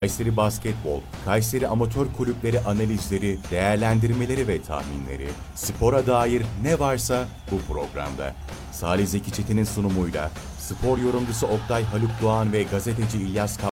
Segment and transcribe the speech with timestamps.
[0.00, 8.34] Kayseri Basketbol, Kayseri Amatör Kulüpleri analizleri, değerlendirmeleri ve tahminleri, spora dair ne varsa bu programda.
[8.72, 13.70] Salih Zeki Çetin'in sunumuyla spor yorumcusu Oktay Haluk Doğan ve gazeteci İlyas Kap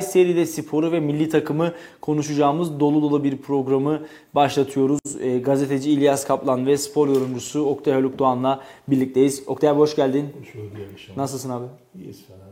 [0.00, 4.02] seride sporu ve milli takımı konuşacağımız dolu dolu bir programı
[4.34, 5.00] başlatıyoruz.
[5.20, 9.42] E, gazeteci İlyas Kaplan ve spor yorumcusu Oktay Haluk Doğan'la birlikteyiz.
[9.46, 10.32] Oktay abi hoş geldin.
[10.40, 11.16] Hoş bulduk.
[11.16, 11.66] Nasılsın abi?
[11.94, 12.45] İyiyiz falan.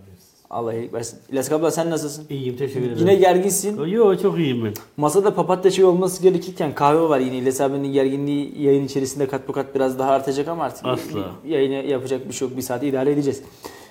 [0.51, 1.19] Allah iyilik versin.
[1.33, 2.27] İlyas Kaplan sen nasılsın?
[2.31, 2.97] İyiyim teşekkür ederim.
[2.99, 3.85] Yine gerginsin.
[3.87, 4.75] Yo çok iyiyim ben.
[4.97, 7.37] Masada papatya çayı olması gerekirken kahve var yine.
[7.37, 11.31] İlyas abinin gerginliği yayın içerisinde kat kat biraz daha artacak ama artık Asla.
[11.47, 12.57] yayını yapacak bir şey yok.
[12.57, 13.43] Bir saat idare edeceğiz.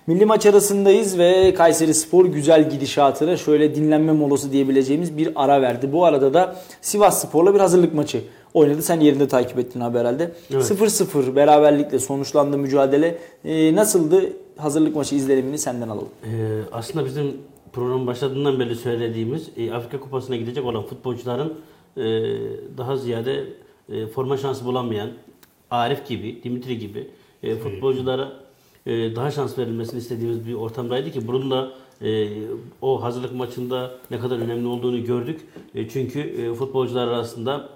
[0.08, 5.92] Milli maç arasındayız ve Kayseri Spor güzel gidişatına şöyle dinlenme molası diyebileceğimiz bir ara verdi.
[5.94, 8.22] Bu arada da Sivas Spor'la bir hazırlık maçı
[8.54, 8.82] oynadı.
[8.82, 10.32] Sen yerinde takip ettin abi herhalde.
[10.54, 10.64] Evet.
[10.64, 13.18] 0-0 beraberlikle sonuçlandı mücadele.
[13.46, 16.10] Ee, nasıldı hazırlık maçı izlenimini senden alalım.
[16.26, 16.30] Ee,
[16.72, 17.38] aslında bizim
[17.74, 21.54] programın başladığından beri söylediğimiz e, Afrika Kupası'na gidecek olan futbolcuların
[21.98, 22.02] e,
[22.78, 23.44] daha ziyade
[23.90, 25.10] e, forma şansı bulamayan
[25.72, 27.08] Arif gibi, Dimitri gibi
[27.44, 28.32] e, futbolculara
[28.86, 32.28] e, daha şans verilmesini istediğimiz bir ortamdaydı ki bunun da e,
[32.82, 35.42] o hazırlık maçında ne kadar önemli olduğunu gördük.
[35.76, 37.70] E, çünkü e, futbolcular arasında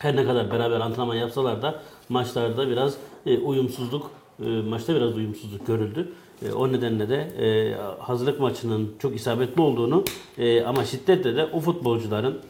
[0.00, 4.10] her ne kadar beraber antrenman yapsalar da maçlarda biraz e, uyumsuzluk,
[4.44, 6.12] e, maçta biraz uyumsuzluk görüldü.
[6.46, 10.04] E, o nedenle de e, hazırlık maçının çok isabetli olduğunu
[10.38, 12.40] e, ama şiddetle de o futbolcuların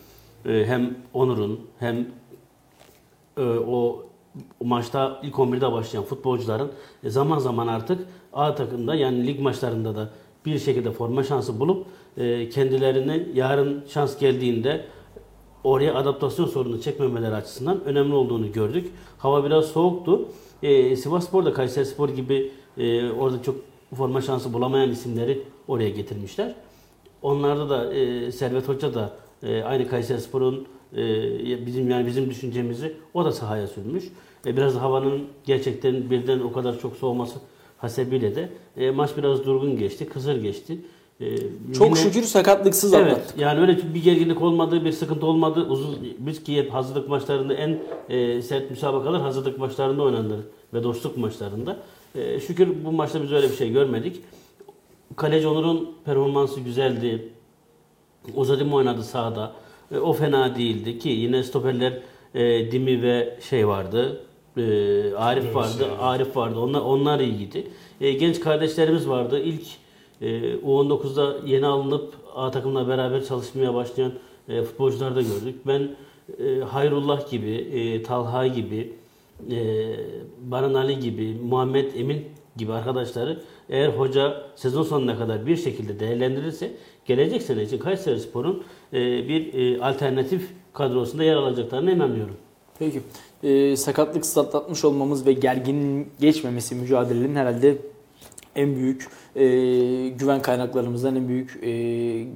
[0.46, 2.08] e, hem Onur'un hem
[3.36, 4.02] e, o,
[4.64, 6.72] maçta ilk 11'de başlayan futbolcuların
[7.04, 10.10] e, zaman zaman artık A takımda yani lig maçlarında da
[10.46, 14.84] bir şekilde forma şansı bulup e, kendilerini yarın şans geldiğinde
[15.64, 18.92] oraya adaptasyon sorunu çekmemeleri açısından önemli olduğunu gördük.
[19.18, 20.28] Hava biraz soğuktu.
[20.62, 23.56] E, Sivasspor da Kayserispor gibi e, orada çok
[23.94, 26.54] forma şansı bulamayan isimleri oraya getirmişler.
[27.22, 30.66] Onlarda da e, Servet Hoca da e, aynı Kayserispor'un
[30.96, 34.04] e, bizim yani bizim düşüncemizi o da sahaya sürmüş.
[34.46, 37.38] E, biraz havanın gerçekten birden o kadar çok soğuması
[37.78, 40.78] hasebiyle de e, maç biraz durgun geçti, kısır geçti.
[41.20, 41.36] E,
[41.74, 43.38] Çok yine- şükür sakatlıksız Evet atlattık.
[43.38, 45.66] yani öyle bir gerginlik olmadı, bir sıkıntı olmadı.
[45.68, 50.40] Uzun biz ki hep hazırlık maçlarında en e, sert müsabakalar hazırlık maçlarında oynanır
[50.74, 51.76] ve dostluk maçlarında.
[52.14, 54.16] E, şükür bu maçta biz öyle bir şey görmedik.
[55.16, 57.28] Kaleci Onur'un performansı güzeldi.
[58.36, 59.52] Ozadim oynadı sahada.
[59.94, 61.98] E, o fena değildi ki yine stoperler
[62.34, 64.20] e, Dimi ve şey vardı.
[64.56, 64.62] E,
[65.14, 65.86] Arif vardı.
[66.00, 66.58] Arif vardı.
[66.58, 67.66] Onlar onlar iyiydi.
[68.00, 69.40] E, genç kardeşlerimiz vardı.
[69.42, 69.62] İlk
[70.20, 74.12] U19'da yeni alınıp A takımla beraber çalışmaya başlayan
[74.48, 75.60] e, futbolcular da gördük.
[75.66, 75.88] Ben
[76.44, 78.92] e, Hayrullah gibi, e, Talha gibi,
[80.42, 82.24] Baran Ali gibi, Muhammed Emin
[82.56, 86.72] gibi arkadaşları eğer hoca sezon sonuna kadar bir şekilde değerlendirirse
[87.04, 92.36] gelecek sene için Kayserispor'un e, bir alternatif kadrosunda yer alacaklarına inanıyorum.
[92.78, 93.00] Peki.
[93.42, 97.76] Ee, sakatlıksız atlatmış olmamız ve gergin geçmemesi mücadelenin herhalde
[98.56, 99.44] en büyük e,
[100.08, 101.68] güven kaynaklarımızdan en büyük e,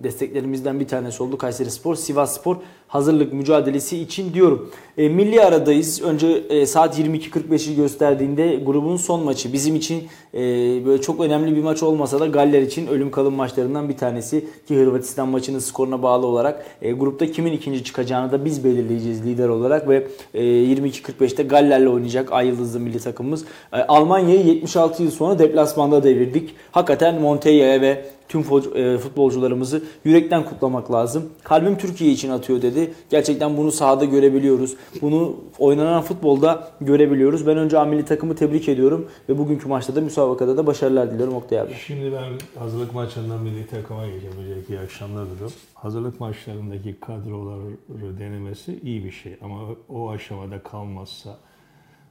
[0.05, 1.95] desteklerimizden bir tanesi oldu Kayseri Spor.
[1.95, 2.57] Sivas Spor
[2.95, 4.71] hazırlık mücadelesi için diyorum.
[4.99, 6.03] E, milli aradayız.
[6.03, 9.53] Önce e, saat 22.45'i gösterdiğinde grubun son maçı.
[9.53, 10.41] Bizim için e,
[10.87, 14.45] böyle çok önemli bir maç olmasa da Galler için ölüm kalım maçlarından bir tanesi.
[14.69, 19.49] Ki Hırvatistan maçının skoruna bağlı olarak e, grupta kimin ikinci çıkacağını da biz belirleyeceğiz lider
[19.49, 23.45] olarak ve e, 22.45'te Galler'le oynayacak Ay Yıldızlı milli takımımız.
[23.73, 26.55] E, Almanya'yı 76 yıl sonra deplasmanda devirdik.
[26.85, 31.31] Hakikaten Montella'ya ve tüm e, futbolcularımızı yürekten kutlamak lazım.
[31.43, 32.95] Kalbim Türkiye için atıyor dedi.
[33.11, 34.77] Gerçekten bunu sahada görebiliyoruz.
[35.03, 37.47] Bunu oynanan futbolda görebiliyoruz.
[37.47, 41.61] Ben önce amili takımı tebrik ediyorum ve bugünkü maçta da müsabakada da başarılar diliyorum Oktay
[41.61, 41.75] abi.
[41.87, 44.37] Şimdi ben hazırlık maçlarından milli takıma geleceğim.
[44.41, 45.55] Öncelikle iyi akşamlar diliyorum.
[45.75, 49.37] Hazırlık maçlarındaki kadroları denemesi iyi bir şey.
[49.43, 49.59] Ama
[49.89, 51.37] o aşamada kalmazsa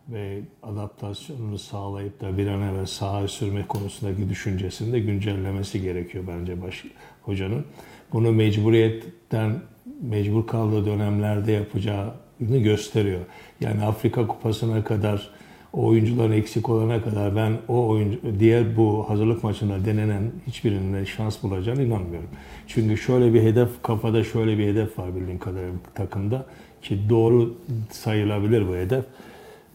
[0.10, 6.62] ve adaptasyonunu sağlayıp da bir an evvel sahaya sürme konusundaki düşüncesini de güncellemesi gerekiyor bence
[6.62, 6.84] baş,
[7.22, 7.66] hocanın.
[8.14, 9.62] Bunu mecburiyetten
[10.02, 13.22] mecbur kaldığı dönemlerde yapacağını gösteriyor.
[13.62, 15.30] Yani Afrika Kupası'na kadar
[15.74, 21.44] o oyuncuların eksik olana kadar ben o oyuncu diğer bu hazırlık maçında denenen hiçbirinde şans
[21.44, 22.30] bulacağını inanmıyorum.
[22.68, 26.46] Çünkü şöyle bir hedef kafada şöyle bir hedef var bildiğim kadarıyla takımda
[26.82, 27.56] ki doğru
[27.92, 29.06] sayılabilir bu hedef.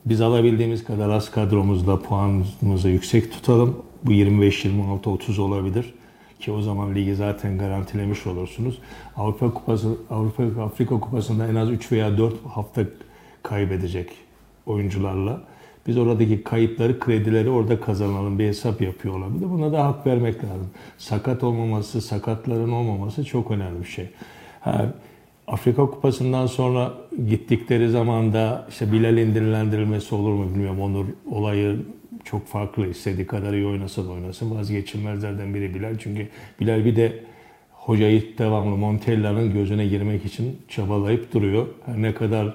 [0.08, 3.82] Biz alabildiğimiz kadar az kadromuzla puanımızı yüksek tutalım.
[4.04, 5.94] Bu 25, 26, 30 olabilir.
[6.40, 8.78] Ki o zaman ligi zaten garantilemiş olursunuz.
[9.16, 12.82] Avrupa Kupası, Avrupa Afrika Kupası'nda en az 3 veya 4 hafta
[13.42, 14.10] kaybedecek
[14.66, 15.40] oyuncularla
[15.86, 19.50] Biz oradaki kayıpları, kredileri orada kazanalım bir hesap yapıyor olabilir.
[19.50, 20.70] Buna da hak vermek lazım.
[20.98, 24.10] Sakat olmaması, sakatların olmaması çok önemli bir şey.
[24.60, 24.86] Ha,
[25.48, 26.92] Afrika Kupası'ndan sonra
[27.28, 30.80] gittikleri zaman da işte Bilal indirilendirilmesi olur mu bilmiyorum.
[30.80, 31.76] Onur olayı
[32.24, 32.86] çok farklı.
[32.86, 34.50] İstediği kadar iyi oynasa da oynasın.
[34.50, 35.98] Vazgeçilmezlerden biri Bilal.
[35.98, 36.28] Çünkü
[36.60, 37.24] Bilal bir de
[37.72, 41.66] hocayı devamlı Montella'nın gözüne girmek için çabalayıp duruyor.
[41.86, 42.54] Her ne kadar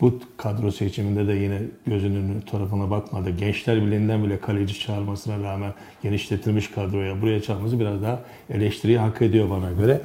[0.00, 3.30] bu kadro seçiminde de yine gözünün tarafına bakmadı.
[3.30, 8.20] Gençler Birliği'nden bile kaleci çağırmasına rağmen genişletilmiş kadroya buraya çağırması biraz daha
[8.50, 10.00] eleştiriyi hak ediyor bana göre.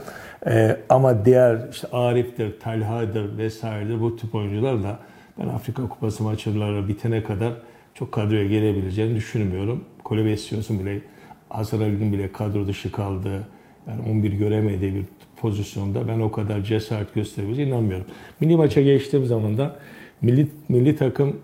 [0.47, 5.00] Ee, ama diğer işte Arif'tir, Talha'dır vesairedir bu tip oyuncular da
[5.39, 7.53] ben Afrika Kupası maçları bitene kadar
[7.94, 9.83] çok kadroya gelebileceğini düşünmüyorum.
[10.03, 11.01] Kolebe istiyorsun bile
[11.50, 13.47] Ali'nin bile kadro dışı kaldığı
[13.88, 15.03] yani 11 göremediği bir
[15.38, 18.06] pozisyonda ben o kadar cesaret gösterebileceğine inanmıyorum.
[18.39, 19.75] Milli maça geçtiğim zaman da
[20.21, 21.39] milli, milli takım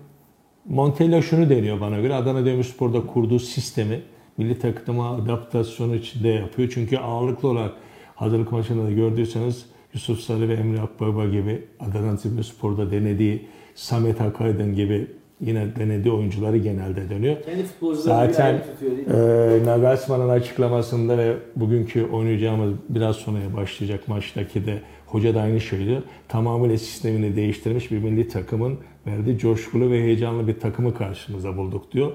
[0.68, 4.00] Montella şunu deniyor bana göre Adana Demirspor'da kurduğu sistemi
[4.38, 6.70] milli takıma adaptasyonu içinde yapıyor.
[6.74, 7.72] Çünkü ağırlıklı olarak
[8.14, 14.74] hazırlık maçında da gördüyseniz Yusuf Sarı ve Emre Akbaba gibi Adana Demirspor'da denediği Samet Akaydın
[14.74, 15.06] gibi
[15.40, 17.36] yine denediği oyuncuları genelde dönüyor.
[17.42, 25.40] Kendi Zaten e, Nagelsmann'ın açıklamasında ve bugünkü oynayacağımız biraz sonraya başlayacak maçtaki de hoca da
[25.40, 26.02] aynı şeydi.
[26.28, 32.12] Tamamıyla sistemini değiştirmiş bir milli takımın verdiği coşkulu ve heyecanlı bir takımı karşımıza bulduk diyor.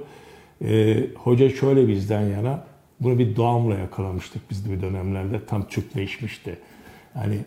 [0.61, 2.63] E, hoca şöyle bizden yana
[2.99, 5.45] bunu bir doğamla yakalamıştık biz de bir dönemlerde.
[5.45, 6.59] Tam Türkleşmişti.
[7.15, 7.37] Yani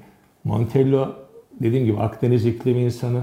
[0.45, 1.15] Montello
[1.61, 3.23] dediğim gibi Akdeniz iklimi insanı.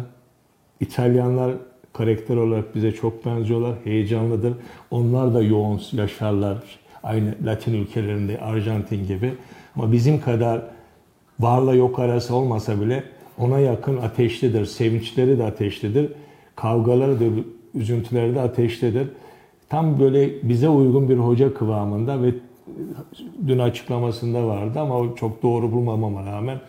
[0.79, 1.53] İtalyanlar
[1.93, 3.75] karakter olarak bize çok benziyorlar.
[3.83, 4.53] Heyecanlıdır.
[4.91, 6.57] Onlar da yoğun yaşarlar.
[7.03, 9.33] Aynı Latin ülkelerinde Arjantin gibi.
[9.75, 10.61] Ama bizim kadar
[11.39, 13.03] varla yok arası olmasa bile
[13.37, 14.65] ona yakın ateşlidir.
[14.65, 16.11] Sevinçleri de ateşlidir.
[16.55, 17.23] Kavgaları da,
[17.75, 19.07] üzüntüleri de ateşlidir.
[19.69, 22.33] Tam böyle bize uygun bir hoca kıvamında ve
[23.47, 26.59] dün açıklamasında vardı ama çok doğru bulmamama rağmen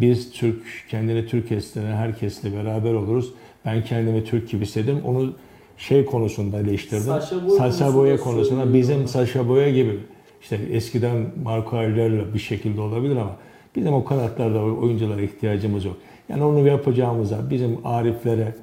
[0.00, 3.32] biz Türk, kendini Türk hisseden herkesle beraber oluruz.
[3.64, 5.00] Ben kendimi Türk gibi hissedim.
[5.06, 5.32] Onu
[5.76, 7.02] şey konusunda eleştirdim.
[7.04, 9.08] Saşa Boya Saşa Boya konusunda bizim.
[9.08, 9.98] Saşa Boya gibi
[10.42, 13.36] işte eskiden Marco Aurelio'yla bir şekilde olabilir ama
[13.76, 15.96] bizim o kanatlarda oyunculara ihtiyacımız yok.
[16.28, 18.54] Yani onu yapacağımıza bizim Arif'lere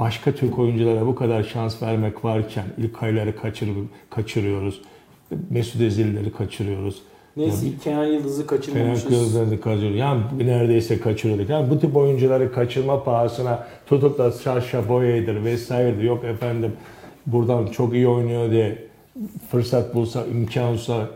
[0.00, 3.68] başka Türk oyunculara bu kadar şans vermek varken ilk ayları kaçır,
[4.10, 4.82] kaçırıyoruz.
[5.50, 7.02] Mesut Özil'leri kaçırıyoruz.
[7.36, 9.08] Neyse Ya ki Kenan Yıldız'ı kaçırmamışız.
[9.08, 9.94] Kılıçdaroğlu'nu kaçırıyor.
[9.94, 11.50] Yani neredeyse kaçırıyorduk.
[11.50, 16.02] Yani bu tip oyuncuları kaçırma pahasına tutup da Saşa Boya'dır vesairedir.
[16.02, 16.72] Yok efendim
[17.26, 18.78] buradan çok iyi oynuyor diye
[19.50, 21.08] fırsat bulsa, imkan olsa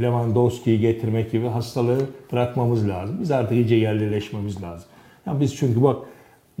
[0.00, 1.98] Lewandowski'yi getirmek gibi hastalığı
[2.32, 3.16] bırakmamız lazım.
[3.20, 4.88] Biz artık iyice yerlileşmemiz lazım.
[5.26, 5.96] Yani biz çünkü bak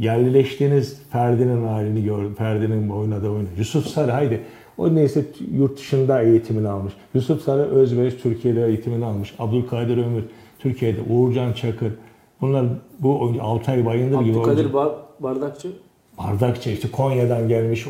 [0.02, 3.48] yerlileştiğiniz Ferdi'nin halini gör, Ferdi'nin oynadığı oyunu.
[3.58, 4.40] Yusuf Sarı haydi
[4.78, 6.92] o neyse yurt dışında eğitimini almış.
[7.14, 9.34] Yusuf Sarı Özbeş Türkiye'de eğitimini almış.
[9.38, 10.22] Abdülkadir Ömür
[10.58, 11.00] Türkiye'de.
[11.10, 11.92] Uğurcan Çakır.
[12.40, 12.64] Bunlar
[13.00, 14.40] bu oyuncu Altay Bayındır gibi oyuncu.
[14.40, 15.68] Abdülkadir Bar- Bardakçı.
[16.18, 17.86] Bardakçı işte Konya'dan gelmiş.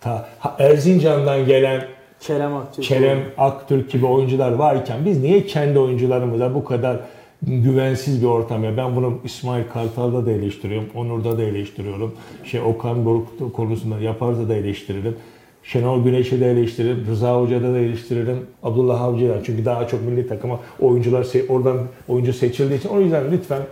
[0.00, 0.28] Ta
[0.58, 1.84] Erzincan'dan gelen
[2.20, 2.86] Kerem Aktürk.
[2.86, 7.00] Kerem Aktürk gibi oyuncular varken biz niye kendi oyuncularımıza bu kadar
[7.46, 8.76] güvensiz bir ortam ya?
[8.76, 12.12] Ben bunu İsmail Kartal'da da eleştiriyorum, Onur'da da eleştiriyorum.
[12.44, 15.16] Şey Okan Buruk konusunda yaparsa da eleştiririm.
[15.62, 19.44] Şenol Güneş'i de eleştiririm, Rıza Hoca'da da eleştiririm, Abdullah Avcı'da.
[19.44, 21.78] Çünkü daha çok milli takıma oyuncular oradan
[22.08, 22.88] oyuncu seçildiği için.
[22.88, 23.62] O yüzden lütfen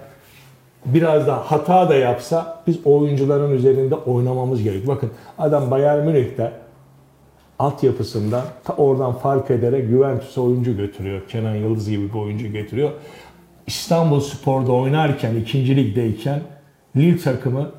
[0.86, 4.96] biraz daha hata da yapsa biz oyuncuların üzerinde oynamamız gerekiyor.
[4.96, 6.52] Bakın adam Bayern Münih'te
[7.58, 11.20] altyapısından ta oradan fark ederek Juventus'a oyuncu götürüyor.
[11.28, 12.90] Kenan Yıldız gibi bir oyuncu getiriyor.
[13.74, 16.40] İstanbul Spor'da oynarken, ikinci ligdeyken
[16.96, 17.70] Lille takımı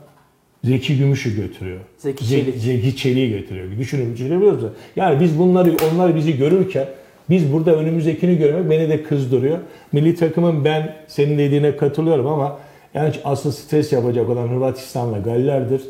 [0.64, 1.80] Zeki Gümüş'ü götürüyor.
[1.98, 2.56] Zeki Ze- Çelik.
[2.58, 3.78] Zeki Çelik'i getiriyor.
[3.80, 4.62] Düşünün, düşünebiliyor?
[4.96, 6.86] Yani biz bunları, onlar bizi görürken
[7.30, 9.58] biz burada önümüzdekini görmek beni de kızdırıyor.
[9.92, 12.60] Milli takımın ben senin dediğine katılıyorum ama
[12.94, 15.82] yani asıl stres yapacak olan Hırvatistan'la Galler'dir.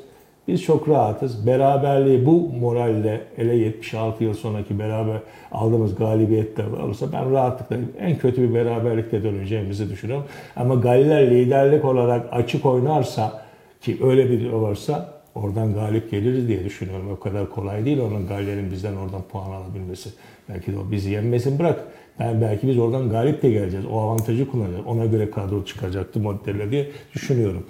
[0.48, 1.48] Biz çok rahatız.
[1.48, 5.18] Beraberliği bu moralle hele 76 yıl sonraki beraber
[5.52, 10.26] aldığımız galibiyetler olursa ben rahatlıkla en kötü bir beraberlikle döneceğimizi düşünüyorum.
[10.56, 13.46] Ama Galler liderlik olarak açık oynarsa
[13.82, 17.12] ki öyle bir varsa oradan galip geliriz diye düşünüyorum.
[17.12, 20.10] O kadar kolay değil onun Galler'in bizden oradan puan alabilmesi.
[20.50, 21.84] Belki de o bizi yenmesin bırak.
[22.20, 23.86] Ben belki biz oradan galip de geleceğiz.
[23.86, 24.86] O avantajı kullanacağız.
[24.86, 27.64] Ona göre kadro çıkacaktı modelle diye düşünüyorum.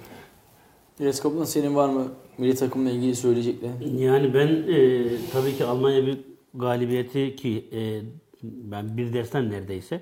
[1.00, 2.08] Reskop'un senin var mı
[2.38, 3.98] milli takımla ilgili söyleyeceklerin?
[3.98, 6.18] Yani ben e, tabii ki Almanya bir
[6.54, 8.00] galibiyeti ki e,
[8.42, 10.00] ben bir dersten neredeyse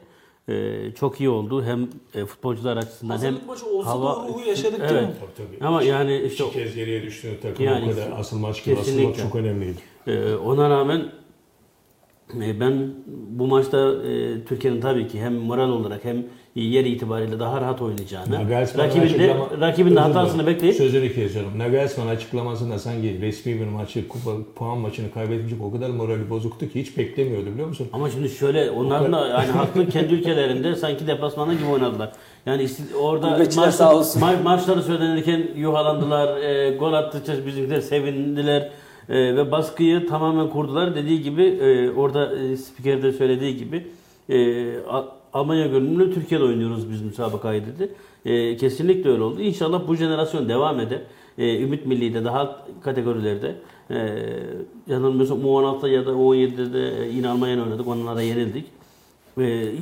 [0.48, 1.64] e, çok iyi oldu.
[1.64, 5.08] Hem e, futbolcular açısından hem Hazırlık maçı olsa hava ruhu yaşadık değil Evet.
[5.08, 5.14] mi?
[5.36, 5.66] Tabii, tabii.
[5.66, 8.96] ama yani işte İki kez geriye düştüğü takım Yani o kadar asıl maç gibi asılmak
[8.96, 9.22] kesinlikle.
[9.22, 9.78] çok önemliydi.
[10.06, 11.12] Ee, ona rağmen
[12.42, 12.94] e, ben
[13.30, 18.30] bu maçta e, Türkiye'nin tabii ki hem moral olarak hem yer itibariyle daha rahat oynayacağını,
[18.32, 21.58] Nagelsmann rakibin de, rakibin de hatasını bekleyip Sözünü kesiyorum.
[21.58, 26.80] Nagelsmann açıklamasında sanki resmi bir maçı, kupa, puan maçını kaybedecek o kadar morali bozuktu ki
[26.80, 27.88] hiç beklemiyordu biliyor musun?
[27.92, 32.12] ama şimdi şöyle onların da yani haklı kendi ülkelerinde sanki deplasmanda gibi oynadılar.
[32.46, 32.68] Yani
[33.00, 34.20] orada sağ olsun.
[34.20, 38.70] ma- maçları söylenirken yuhalandılar, e, gol attıkça bizimkiler sevindiler
[39.08, 40.94] e, ve baskıyı tamamen kurdular.
[40.94, 43.86] Dediği gibi e, orada e, spiker de söylediği gibi
[44.28, 44.36] e,
[45.32, 47.92] Almanya görünümlü Türkiye'de oynuyoruz biz müsabakayı dedi.
[48.24, 49.40] E, kesinlikle öyle oldu.
[49.40, 51.00] İnşallah bu jenerasyon devam eder.
[51.38, 53.54] E, Ümit Milli'de daha kategorilerde
[53.90, 54.26] e,
[54.88, 57.88] yanılmıyorsam U16'da ya da U17'de de e, yine Almanya'ya oynadık.
[57.88, 58.64] Onlara yenildik.
[59.40, 59.72] E,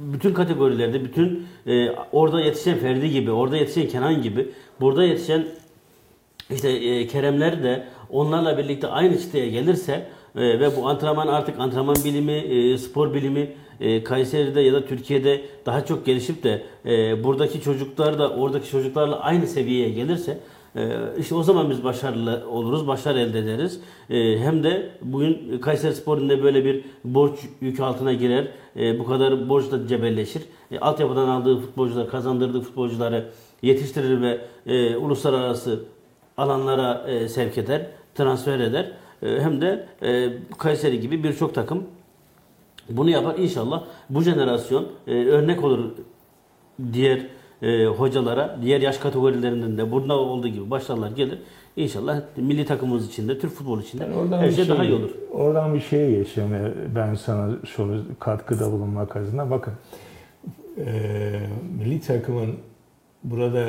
[0.00, 4.48] bütün kategorilerde, bütün e, orada yetişen Ferdi gibi, orada yetişen Kenan gibi,
[4.80, 5.46] burada yetişen
[6.50, 10.06] işte e, Keremler de onlarla birlikte aynı çıtaya gelirse
[10.36, 15.40] e, ve bu antrenman artık antrenman bilimi, e, spor bilimi e, Kayseri'de ya da Türkiye'de
[15.66, 20.38] daha çok gelişip de e, buradaki çocuklar da oradaki çocuklarla aynı seviyeye gelirse
[20.76, 23.80] e, işte o zaman biz başarılı oluruz, başarı elde ederiz.
[24.10, 28.48] E, hem de bugün Kayseri Spor'un da böyle bir borç yükü altına girer.
[28.76, 30.42] E, bu kadar borçla cebelleşir.
[30.70, 33.30] E, altyapıdan aldığı futbolcular, kazandırdığı futbolcuları
[33.62, 35.84] yetiştirir ve e, uluslararası
[36.36, 38.92] alanlara e, sevk eder, transfer eder.
[39.22, 41.84] E, hem de e, Kayseri gibi birçok takım
[42.96, 43.38] bunu yapar.
[43.38, 45.90] İnşallah bu jenerasyon e, örnek olur
[46.92, 47.26] diğer
[47.62, 51.38] e, hocalara, diğer yaş kategorilerinden de burada olduğu gibi başarılar gelir.
[51.76, 54.94] İnşallah milli takımımız için de, Türk futbolu için de Yani her bir şey, daha iyi
[54.94, 55.10] olur.
[55.32, 56.54] Oradan bir şeye geçeyim.
[56.54, 59.50] e, Ben sana şunu katkıda bulunmak adına.
[59.50, 59.72] Bakın
[60.78, 60.92] e,
[61.78, 62.54] milli takımın
[63.24, 63.68] burada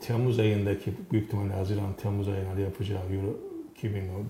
[0.00, 3.36] Temmuz ayındaki büyük ihtimalle Haziran Temmuz ayında yapacağı Euro
[3.76, 4.26] 2024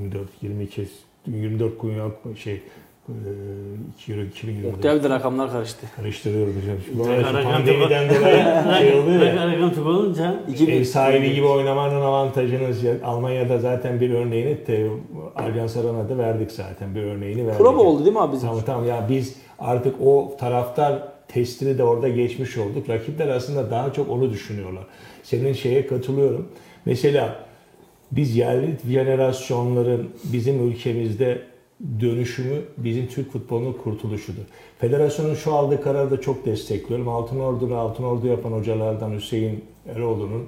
[0.00, 0.88] 24 22
[1.26, 2.62] 24 gün yok şey
[3.08, 5.86] e, Euro 2024 Oktay abi de rakamlar karıştı.
[5.96, 7.08] karıştırıyorum hocam.
[7.08, 8.44] Rakam- pandemiden dolayı
[8.78, 9.46] şey oluyor ya.
[9.46, 10.34] Rakam çok olunca
[10.68, 12.68] Ev sahibi gibi oynamanın avantajını
[13.04, 14.90] Almanya'da zaten bir örneğini de
[15.36, 17.58] Allianz Arena'da verdik zaten bir örneğini verdik.
[17.58, 18.48] Prova oldu değil mi abi bizim?
[18.48, 22.88] Tamam tamam ya biz artık o taraftar testini de orada geçmiş olduk.
[22.88, 24.84] Rakipler aslında daha çok onu düşünüyorlar.
[25.22, 26.48] Senin şeye katılıyorum.
[26.84, 27.36] Mesela
[28.12, 31.38] biz yerli jenerasyonların bizim ülkemizde
[32.00, 34.42] dönüşümü bizim Türk futbolunun kurtuluşudur.
[34.78, 37.08] Federasyonun şu aldığı kararı da çok destekliyorum.
[37.08, 39.64] Altın Ordu'nu Altın Ordu yapan hocalardan Hüseyin
[39.94, 40.44] Eroğlu'nun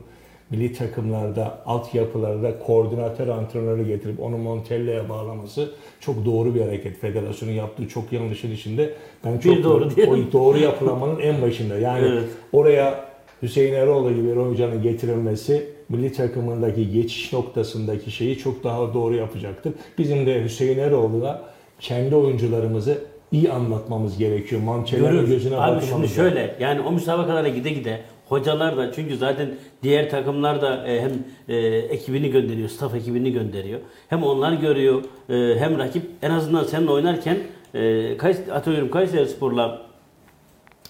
[0.50, 5.70] milli takımlarda, altyapılarda koordinatör antrenörü getirip onu Montella'ya bağlaması
[6.00, 7.00] çok doğru bir hareket.
[7.00, 8.94] Federasyonun yaptığı çok yanlışın içinde
[9.24, 10.28] ben çok Bir doğru diyelim.
[10.28, 11.78] o doğru yapılamanın en başında.
[11.78, 12.24] Yani Evet.
[12.52, 13.08] oraya
[13.42, 19.72] Hüseyin Eroğlu gibi bir oyuncunun getirilmesi milli takımındaki geçiş noktasındaki şeyi çok daha doğru yapacaktır.
[19.98, 21.42] Bizim de Hüseyin Eroğlu'na
[21.80, 22.98] kendi oyuncularımızı
[23.32, 24.62] iyi anlatmamız gerekiyor.
[24.62, 25.28] Mançeler'in Görür.
[25.28, 29.50] gözüne Abi şimdi şöyle yani o müsabakalara gide gide hocalar da çünkü zaten
[29.82, 31.12] diğer takımlar da e, hem
[31.48, 33.80] e, ekibini gönderiyor, staff ekibini gönderiyor.
[34.08, 37.38] Hem onlar görüyor e, hem rakip en azından seninle oynarken
[38.52, 39.82] atıyorum Kayseri Spor'la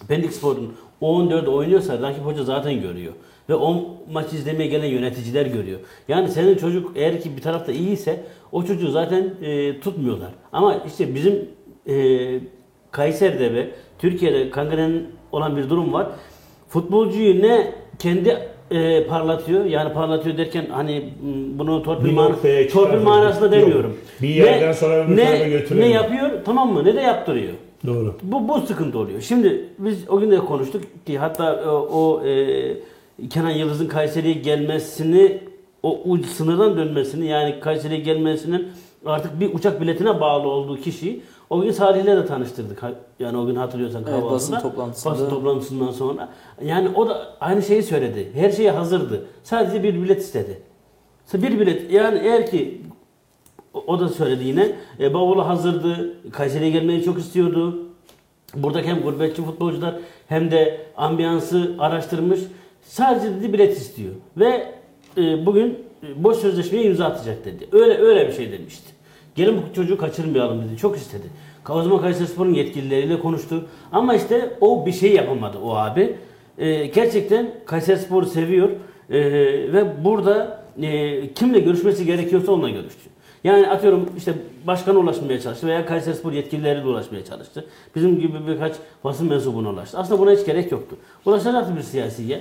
[0.09, 3.13] Pendik Spor'un 14 oynuyorsa rakip hoca zaten görüyor.
[3.49, 5.79] Ve o maçı izlemeye gelen yöneticiler görüyor.
[6.09, 8.21] Yani senin çocuk eğer ki bir tarafta iyiyse
[8.53, 10.31] o çocuğu zaten e, tutmuyorlar.
[10.53, 11.49] Ama işte bizim
[11.89, 11.95] e,
[12.91, 15.03] Kayseri'de ve Türkiye'de kangren
[15.33, 16.07] olan bir durum var.
[16.69, 18.39] Futbolcuyu ne kendi
[18.71, 21.09] e, parlatıyor yani parlatıyor derken hani
[21.59, 22.37] bunu torpil, man-
[22.73, 23.67] torpil manasında Yok.
[23.67, 23.97] demiyorum.
[24.23, 27.53] Bir yerden ne, sonra öbür ne, ne yapıyor tamam mı ne de yaptırıyor.
[27.87, 28.15] Doğru.
[28.23, 29.21] Bu, bu sıkıntı oluyor.
[29.21, 32.75] Şimdi biz o gün de konuştuk ki hatta e, o e,
[33.31, 35.39] Kenan Yıldız'ın Kayseri'ye gelmesini
[35.83, 38.69] o uç sınırdan dönmesini yani Kayseri'ye gelmesinin
[39.07, 42.83] artık bir uçak biletine bağlı olduğu kişiyi o gün Salih'le de tanıştırdık.
[43.19, 44.35] Yani o gün hatırlıyorsan Evet, kahvaltıda.
[44.35, 45.13] basın toplantısında.
[45.15, 46.29] Basın toplantısından sonra.
[46.65, 48.31] Yani o da aynı şeyi söyledi.
[48.35, 49.25] Her şeye hazırdı.
[49.43, 50.63] Sadece bir bilet istedi.
[51.35, 52.83] Bir bilet yani eğer ki
[53.75, 54.73] o- o da söyledi yine.
[55.01, 56.15] E, bavulu hazırdı.
[56.33, 57.79] Kayseri'ye gelmeyi çok istiyordu.
[58.55, 59.95] Buradaki hem gurbetçi futbolcular
[60.29, 62.41] hem de ambiyansı araştırmış.
[62.89, 64.13] Sadece dedi bilet istiyor.
[64.37, 64.67] Ve
[65.17, 67.69] e, bugün e, boş sözleşmeye imza atacak dedi.
[67.73, 68.93] Öyle öyle bir şey demişti.
[69.35, 70.77] Gelin bu çocuğu kaçırmayalım dedi.
[70.77, 71.27] Çok istedi.
[71.67, 73.65] Zaman Kayserispor'un yetkilileriyle konuştu.
[73.93, 76.17] Ama işte o bir şey yapamadı o abi.
[76.59, 78.69] E, gerçekten Kayserispor'u seviyor.
[79.11, 79.21] E,
[79.73, 83.11] ve burada e, kimle görüşmesi gerekiyorsa onunla görüştü.
[83.45, 84.35] Yani atıyorum işte
[84.67, 87.65] başkana ulaşmaya çalıştı veya Kayserispor yetkilileriyle ulaşmaya çalıştı.
[87.97, 89.99] Bizim gibi birkaç basın mensubuna ulaştı.
[89.99, 90.97] Aslında buna hiç gerek yoktu.
[91.27, 92.41] Ulaşacaktı bir siyasiye.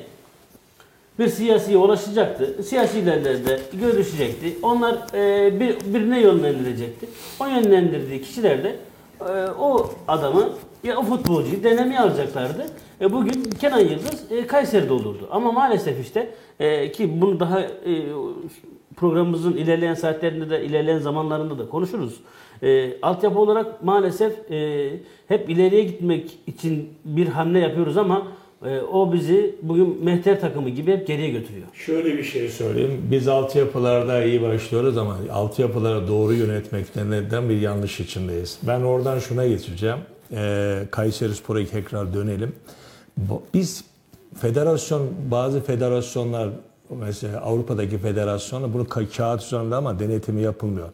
[1.19, 2.63] Bir siyasiye ulaşacaktı.
[2.63, 4.57] Siyasilerle de görüşecekti.
[4.63, 7.07] Onlar e, bir, birine yönlendirecekti.
[7.39, 8.75] O yönlendirdiği kişiler de
[9.21, 10.49] e, o adamı
[10.83, 12.65] ya o futbolcuyu denemeye alacaklardı.
[13.01, 15.27] E, bugün Kenan Yıldız e, Kayseri'de olurdu.
[15.31, 18.03] Ama maalesef işte e, ki bunu daha e,
[18.95, 22.19] programımızın ilerleyen saatlerinde de ilerleyen zamanlarında da konuşuruz.
[22.63, 24.89] E, altyapı olarak maalesef e,
[25.27, 28.27] hep ileriye gitmek için bir hamle yapıyoruz ama
[28.65, 31.67] e, o bizi bugün mehter takımı gibi hep geriye götürüyor.
[31.73, 33.01] Şöyle bir şey söyleyeyim.
[33.11, 38.59] Biz altyapılarda iyi başlıyoruz ama altyapıları doğru yönetmekten neden bir yanlış içindeyiz.
[38.63, 39.97] Ben oradan şuna geçeceğim.
[40.31, 42.55] Ee, Kayseri Spor'a tekrar dönelim.
[43.53, 43.83] Biz
[44.41, 46.49] federasyon, bazı federasyonlar
[46.89, 50.89] mesela Avrupa'daki federasyonlar bunu ka- kağıt üzerinde ama denetimi yapılmıyor.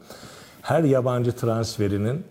[0.61, 2.23] Her yabancı transferinin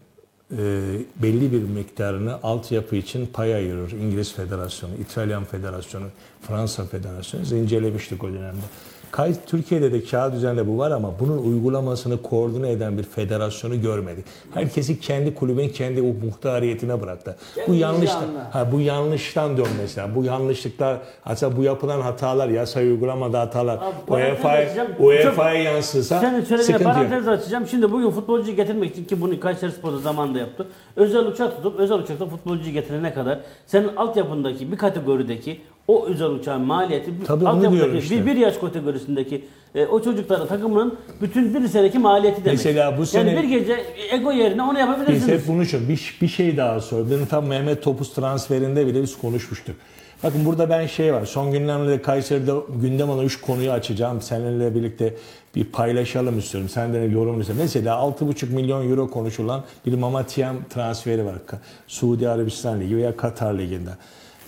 [0.59, 3.93] e, belli bir miktarını altyapı için pay ayırır.
[3.93, 6.07] İngiliz Federasyonu, İtalyan Federasyonu,
[6.43, 7.45] Fransa Federasyonu.
[7.45, 8.65] Biz incelemiştik o dönemde.
[9.13, 14.25] Kay, Türkiye'de de kağıt üzerinde bu var ama bunun uygulamasını koordine eden bir federasyonu görmedik.
[14.55, 17.37] Herkesi kendi kulübün kendi o muhtariyetine bıraktı.
[17.57, 18.55] bu Kendi yanlıştan, vicdanına.
[18.55, 20.15] ha, bu yanlıştan dön mesela.
[20.15, 23.79] Bu yanlışlıklar, hatta bu yapılan hatalar, yasayı uygulamada hatalar,
[24.09, 24.87] UEFA'ya.
[24.99, 26.35] UEFA'ya yansısa Sen
[26.73, 26.83] yok.
[26.83, 27.67] parantez açacağım.
[27.67, 30.67] Şimdi bugün futbolcuyu getirmek için ki bunu Kayseri Spor'da zamanında yaptı.
[30.97, 36.61] Özel uçak tutup özel uçakta futbolcuyu getirene kadar senin altyapındaki bir kategorideki o özel uçağın
[36.63, 38.17] maliyeti Tabii onu diyorum işte.
[38.17, 42.59] bir, bir yaş kategorisindeki e, o çocukların takımının bütün bir seneki maliyeti demek.
[42.59, 43.77] Mesela bu sene- yani bir gece
[44.13, 45.29] ego yerine onu Biz yapabilirsiniz.
[45.29, 47.27] hep bunu şu bir, bir şey daha söyledim.
[47.31, 49.77] Tam Mehmet Topuz transferinde bile biz konuşmuştuk.
[50.23, 51.25] Bakın burada ben şey var.
[51.27, 54.21] Son günlerde Kayseri'de gündem olan 3 konuyu açacağım.
[54.23, 55.15] Seninle birlikte
[55.57, 56.69] bir paylaşalım istiyorum.
[56.69, 57.63] Sen de yorum istiyorum.
[57.65, 61.35] Mesela 6,5 milyon euro konuşulan bir Mamatiyam transferi var.
[61.49, 63.91] Ka- Suudi Arabistan Ligi veya Katar Ligi'nde.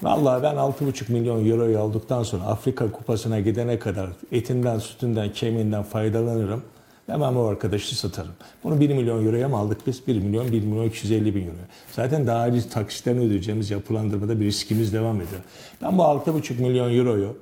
[0.02, 6.62] Vallahi ben 6,5 milyon euroyu aldıktan sonra Afrika Kupası'na gidene kadar etinden, sütünden, kemiğinden faydalanırım.
[7.06, 8.32] Hemen o arkadaşı satarım.
[8.64, 10.06] Bunu 1 milyon euroya mı aldık biz?
[10.06, 11.54] 1 milyon, 1 milyon 250 bin euro.
[11.92, 15.40] Zaten daha aciz taksitlerini ödeyeceğimiz yapılandırmada bir riskimiz devam ediyor.
[15.82, 17.36] Ben bu 6,5 milyon euroyu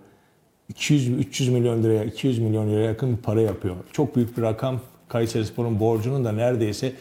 [0.74, 3.76] 200-300 milyon liraya, 200 milyon liraya yakın bir para yapıyor.
[3.92, 4.80] Çok büyük bir rakam.
[5.08, 6.92] Kayserispor'un borcunun da neredeyse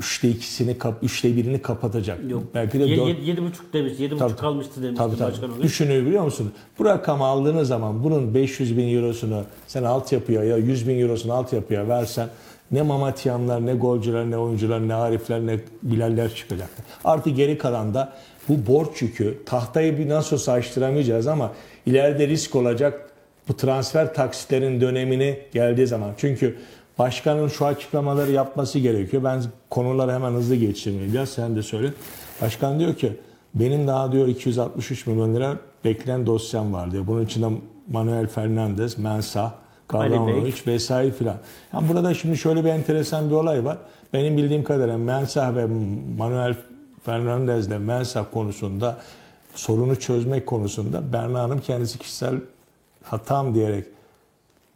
[0.00, 2.18] üçte ikisini, kap, üçte birini kapatacak.
[2.30, 2.42] Yok.
[2.54, 5.32] Belki de Ye- dört- yedi- yedi buçuk demiş, yedi Tabii, buçuk kalmıştı demişti Tabii tabii.
[5.32, 5.62] başkan.
[5.62, 6.52] Düşünüyor biliyor musun?
[6.78, 11.88] Bu rakamı aldığınız zaman bunun 500 bin eurosunu sen altyapıya ya 100 bin eurosunu altyapıya
[11.88, 12.28] versen
[12.70, 16.84] ne Mamatyanlar, ne golcüler, ne oyuncular, ne Arifler, ne Bilaller çıkacaktır.
[17.04, 18.12] Artı geri kalan da
[18.48, 21.52] bu borç yükü tahtayı bir nasıl olsa açtıramayacağız ama
[21.86, 23.10] ileride risk olacak
[23.48, 26.10] bu transfer taksitlerin dönemini geldiği zaman.
[26.16, 26.56] Çünkü
[27.00, 29.24] başkanın şu açıklamaları yapması gerekiyor.
[29.24, 31.92] Ben konuları hemen hızlı geçeyim İlyas sen de söyle.
[32.42, 33.16] Başkan diyor ki
[33.54, 37.06] benim daha diyor 263 milyon lira bekleyen dosyam var diyor.
[37.06, 37.46] Bunun içinde
[37.88, 39.52] Manuel Fernandez, Mensah,
[39.88, 41.36] Gavranovic vesaire filan.
[41.72, 43.78] Yani burada şimdi şöyle bir enteresan bir olay var.
[44.12, 45.66] Benim bildiğim kadarıyla Mensah ve
[46.18, 46.54] Manuel
[47.04, 48.98] Fernandez ile Mensah konusunda
[49.54, 52.34] sorunu çözmek konusunda Berna Hanım kendisi kişisel
[53.02, 53.84] hatam diyerek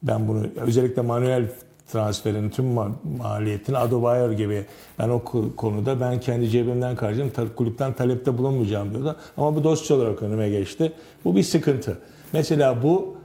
[0.03, 1.47] ben bunu özellikle manuel
[1.93, 4.65] transferin tüm ma- maliyetini Adobayor gibi
[4.99, 5.23] ben o
[5.57, 9.17] konuda ben kendi cebimden karşılayacağım ta- kulüpten talepte bulunmayacağım diyordu.
[9.37, 10.93] Ama bu dosya olarak önüme geçti.
[11.25, 11.99] Bu bir sıkıntı.
[12.33, 13.17] Mesela bu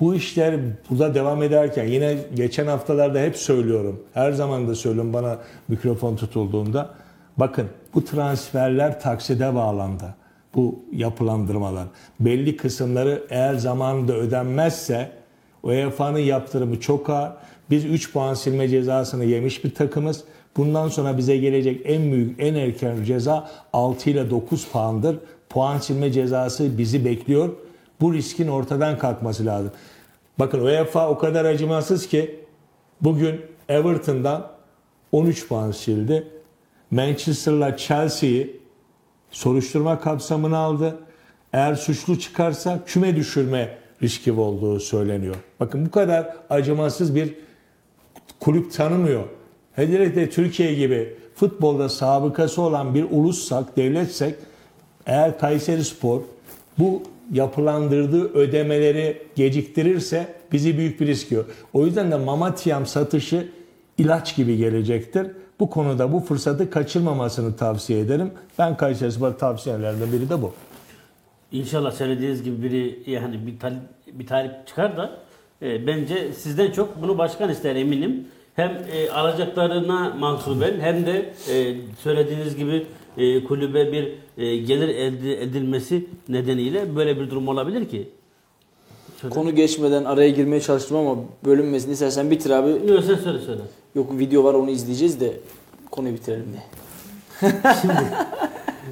[0.00, 0.56] bu işler
[0.90, 4.02] burada devam ederken yine geçen haftalarda hep söylüyorum.
[4.14, 6.90] Her zaman da söylüyorum bana mikrofon tutulduğunda.
[7.36, 10.14] Bakın bu transferler takside bağlandı.
[10.54, 11.84] Bu yapılandırmalar.
[12.20, 15.12] Belli kısımları eğer zamanında ödenmezse
[15.62, 17.32] UEFA'nın yaptırımı çok ağır.
[17.70, 20.24] Biz 3 puan silme cezasını yemiş bir takımız.
[20.56, 25.16] Bundan sonra bize gelecek en büyük, en erken ceza 6 ile 9 puandır.
[25.48, 27.48] Puan silme cezası bizi bekliyor.
[28.00, 29.72] Bu riskin ortadan kalkması lazım.
[30.38, 32.40] Bakın UEFA o kadar acımasız ki
[33.00, 34.50] bugün Everton'dan
[35.12, 36.28] 13 puan sildi.
[36.90, 38.60] Manchester'la Chelsea'yi
[39.30, 40.98] soruşturma kapsamına aldı.
[41.52, 45.34] Eğer suçlu çıkarsa küme düşürme riski olduğu söyleniyor.
[45.60, 47.34] Bakın bu kadar acımasız bir
[48.44, 49.22] kulüp tanımıyor.
[49.72, 54.34] Hele de Türkiye gibi futbolda sabıkası olan bir ulussak, devletsek
[55.06, 56.20] eğer Kayseri Spor
[56.78, 57.02] bu
[57.32, 61.44] yapılandırdığı ödemeleri geciktirirse bizi büyük bir risk yiyor.
[61.72, 63.48] O yüzden de Mamatiyam satışı
[63.98, 65.26] ilaç gibi gelecektir.
[65.60, 68.30] Bu konuda bu fırsatı kaçırmamasını tavsiye ederim.
[68.58, 70.52] Ben Kayseri Spor tavsiyelerden biri de bu.
[71.52, 75.10] İnşallah söylediğiniz gibi biri yani bir talip, bir talip çıkar da
[75.62, 78.28] e, bence sizden çok bunu başkan ister eminim.
[78.56, 82.86] Hem e, alacaklarına mansuben hem de e, söylediğiniz gibi
[83.18, 88.08] e, kulübe bir e, gelir elde edilmesi nedeniyle böyle bir durum olabilir ki.
[89.20, 89.34] Söyle.
[89.34, 91.90] Konu geçmeden araya girmeye çalıştım ama bölünmesin.
[91.90, 92.70] İstersen bitir abi.
[92.70, 93.62] Yok, sen söyle söyle.
[93.94, 95.32] Yok video var onu izleyeceğiz de
[95.90, 96.62] konuyu bitirelim de.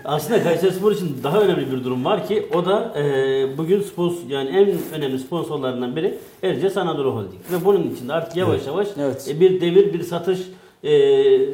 [0.05, 4.28] Aslında Kayseri Spor için daha önemli bir durum var ki o da e, bugün sponsor
[4.28, 7.42] yani en önemli sponsorlarından biri Erciyes Anadolu Holding.
[7.52, 9.28] Ve bunun için de artık yavaş yavaş Evet.
[9.31, 10.38] e, bir devir bir satış
[10.83, 10.90] e,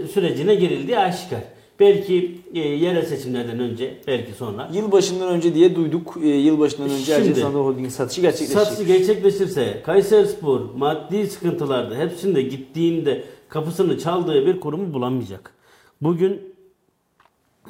[0.06, 1.40] sürecine girildiği aşikar.
[1.80, 6.14] Belki e, yerel seçimlerden önce belki sonra Yılbaşından önce diye duyduk.
[6.22, 8.62] Ee, yılbaşından önce Şimdi- Erciyes Anadolu Holding'in satışı gerçekleşecek.
[8.62, 15.52] satışı gerçekleşirse Kayseri Spor maddi sıkıntılarda hepsinde gittiğinde kapısını çaldığı bir kurumu bulamayacak.
[16.02, 16.40] Bugün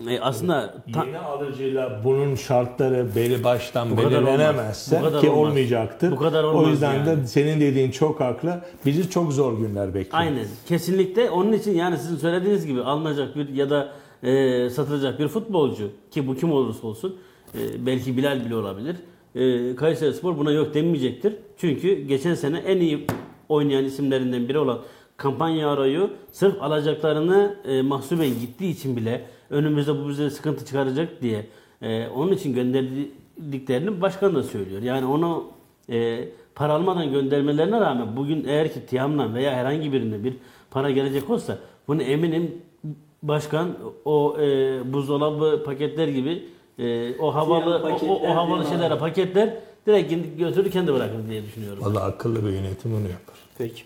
[0.09, 5.49] e, aslında ta- Yeni alıcıyla bunun şartları belli baştan Bu belirlenemezse kadar ki olmaz.
[5.49, 6.11] olmayacaktır.
[6.13, 7.07] Bu kadar olmaz o yüzden yani.
[7.23, 8.61] de senin dediğin çok haklı.
[8.87, 10.23] Bizi çok zor günler bekliyor.
[10.23, 10.45] Aynen.
[10.69, 15.91] Kesinlikle onun için yani sizin söylediğiniz gibi alınacak bir ya da e, satılacak bir futbolcu
[16.11, 17.17] ki bu kim olursa olsun
[17.55, 18.97] e, belki Bilal bile olabilir.
[19.35, 21.37] E, Kayseri Spor buna yok demeyecektir.
[21.57, 23.07] Çünkü geçen sene en iyi
[23.49, 24.79] oynayan isimlerinden biri olan
[25.17, 31.47] kampanya arayı sırf alacaklarını e, mahsuben gittiği için bile önümüzde bu bize sıkıntı çıkaracak diye
[31.83, 34.83] e, onun için gönderdiklerini başkan da söylüyor.
[34.83, 35.45] Yani onu
[35.91, 40.37] e, para almadan göndermelerine rağmen bugün eğer ki Tiam'dan veya herhangi birine bir
[40.71, 41.59] para gelecek olsa
[41.89, 42.63] bunu eminim
[43.23, 46.45] başkan o e, buzdolabı paketler gibi
[46.79, 49.55] e, o havalı o, o, o havalı şeylere paketler
[49.87, 51.85] direkt götürür kendi bırakır diye düşünüyorum.
[51.85, 53.37] Vallahi akıllı bir yönetim onu yapar.
[53.59, 53.83] Peki.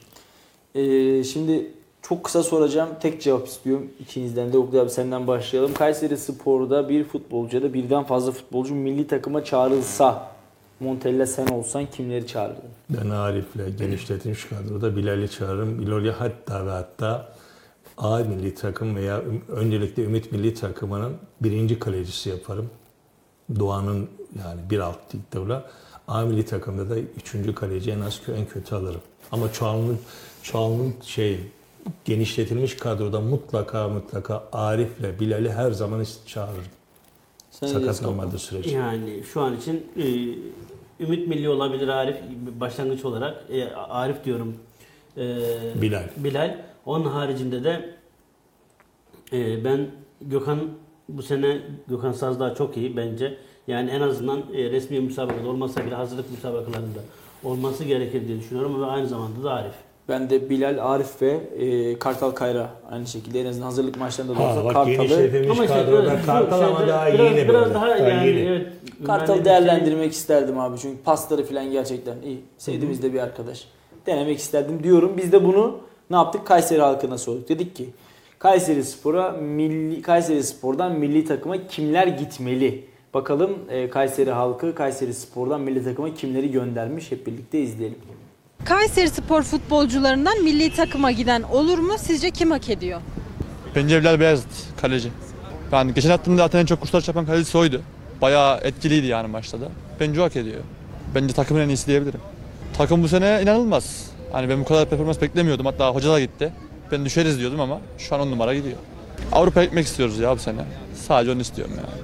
[0.74, 1.70] Ee, şimdi
[2.02, 2.88] çok kısa soracağım.
[3.00, 3.90] Tek cevap istiyorum.
[4.00, 5.74] İkinizden de Oktay abi senden başlayalım.
[5.74, 10.32] Kayseri Spor'da bir futbolcu ya da birden fazla futbolcu milli takıma çağrılsa
[10.80, 12.70] Montella sen olsan kimleri çağırırdın?
[12.90, 15.78] Ben Arif'le genişletilmiş kadroda Bilal'i çağırırım.
[15.78, 17.32] Bilal'i hatta ve hatta
[17.98, 22.70] A milli takım veya öncelikle Ümit milli takımının birinci kalecisi yaparım.
[23.58, 25.62] Doğan'ın yani bir alt ligde
[26.08, 29.00] A milli takımda da üçüncü kaleci en az en kötü alırım.
[29.32, 29.98] Ama çoğunluk,
[30.42, 31.40] çoğunluk şey
[32.04, 36.64] genişletilmiş kadroda mutlaka mutlaka Arif'le Bilal'i her zaman diyorsun?
[37.50, 38.70] Sakatlanmadığı sürece.
[38.70, 40.04] Yani şu an için e,
[41.04, 42.16] Ümit Milli olabilir Arif
[42.60, 44.56] başlangıç olarak e, Arif diyorum.
[45.16, 45.22] E,
[45.82, 46.08] Bilal.
[46.16, 46.56] Bilal.
[46.86, 47.94] Onun haricinde de
[49.32, 49.90] e, ben
[50.20, 50.60] Gökhan
[51.08, 53.38] bu sene Gökhan Sazdağ çok iyi bence.
[53.66, 57.00] Yani en azından e, resmi müsabakada olmasa bile hazırlık müsabakalarında
[57.44, 59.74] olması gerekir diye düşünüyorum ve aynı zamanda da Arif.
[60.08, 64.38] Ben de Bilal, Arif ve e, Kartal Kayra aynı şekilde en azından hazırlık maçlarında da
[64.38, 67.48] Ha olsa bak Kartal'ı genişletilmiş Ama işte kadroda evet, Kartal ama şeyde daha biraz, yeni
[67.48, 67.74] biraz böyle.
[67.74, 68.40] daha Daha yani yeni.
[68.40, 68.66] evet.
[69.06, 72.40] Kartal'ı değerlendirmek isterdim abi çünkü pasları falan gerçekten iyi.
[72.58, 73.68] Sevdiğimiz de bir arkadaş.
[74.06, 75.12] Denemek isterdim diyorum.
[75.16, 75.78] Biz de bunu
[76.10, 76.46] ne yaptık?
[76.46, 77.48] Kayseri halkına sorduk.
[77.48, 77.88] Dedik ki
[78.38, 82.84] Kayseri Spor'a milli Kayseri Spor'dan milli takıma kimler gitmeli?
[83.14, 87.12] Bakalım e, Kayseri halkı Kayseri Spor'dan milli takıma kimleri göndermiş?
[87.12, 87.98] Hep birlikte izleyelim.
[88.64, 91.92] Kayseri Spor futbolcularından milli takıma giden olur mu?
[91.98, 93.00] Sizce kim hak ediyor?
[93.76, 94.48] Bence Bilal Beyazıt
[94.80, 95.08] kaleci.
[95.72, 97.82] Yani geçen attığımda zaten en çok kurtarış yapan kalecisi oydu.
[98.20, 99.68] Bayağı etkiliydi yani maçta da.
[100.00, 100.60] Bence hak ediyor.
[101.14, 102.20] Bence takımın en iyisi diyebilirim.
[102.78, 104.06] Takım bu sene inanılmaz.
[104.32, 105.66] Hani ben bu kadar performans beklemiyordum.
[105.66, 106.52] Hatta hoca da gitti.
[106.92, 108.76] Ben düşeriz diyordum ama şu an on numara gidiyor.
[109.32, 110.64] Avrupa'ya gitmek istiyoruz ya bu sene.
[111.08, 112.02] Sadece onu istiyorum yani.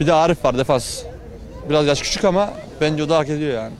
[0.00, 1.02] Bir de Arif var defans.
[1.70, 3.72] Biraz yaş küçük ama bence o da hak ediyor yani.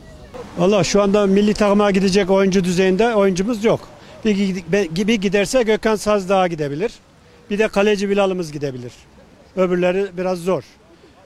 [0.58, 3.88] Valla şu anda milli takıma gidecek oyuncu düzeyinde oyuncumuz yok.
[4.24, 6.92] Bir, bir giderse Gökhan Sazdağ'a gidebilir.
[7.50, 8.92] Bir de kaleci Bilal'ımız gidebilir.
[9.56, 10.62] Öbürleri biraz zor.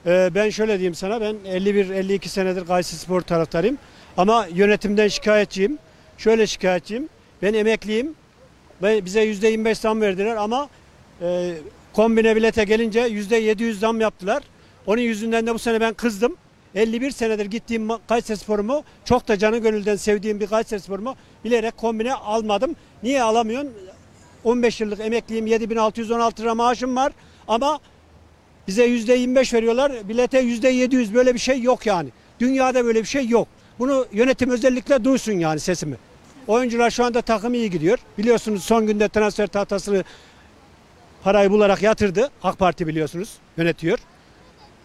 [0.06, 3.78] Ee, ben şöyle diyeyim sana ben 51-52 senedir Kayseri Spor taraftarıyım.
[4.16, 5.78] Ama yönetimden şikayetçiyim.
[6.18, 7.08] Şöyle şikayetçiyim.
[7.42, 8.14] Ben emekliyim.
[8.82, 10.68] Ve bize %25 zam verdiler ama
[11.22, 11.54] e,
[11.92, 14.42] kombine bilete gelince %700 zam yaptılar.
[14.86, 16.36] Onun yüzünden de bu sene ben kızdım.
[16.76, 22.14] 51 senedir gittiğim Kayseri Sporumu çok da canı gönülden sevdiğim bir Kayseri Sporumu bilerek kombine
[22.14, 22.76] almadım.
[23.02, 23.72] Niye alamıyorsun?
[24.44, 27.12] 15 yıllık emekliyim 7616 lira maaşım var
[27.48, 27.80] ama
[28.68, 30.08] bize %25 veriyorlar.
[30.08, 32.08] Bilete %700 böyle bir şey yok yani.
[32.40, 33.48] Dünyada böyle bir şey yok.
[33.78, 35.96] Bunu yönetim özellikle duysun yani sesimi.
[36.46, 37.98] Oyuncular şu anda takım iyi gidiyor.
[38.18, 40.04] Biliyorsunuz son günde transfer tahtasını
[41.24, 42.30] parayı bularak yatırdı.
[42.42, 43.98] AK Parti biliyorsunuz yönetiyor.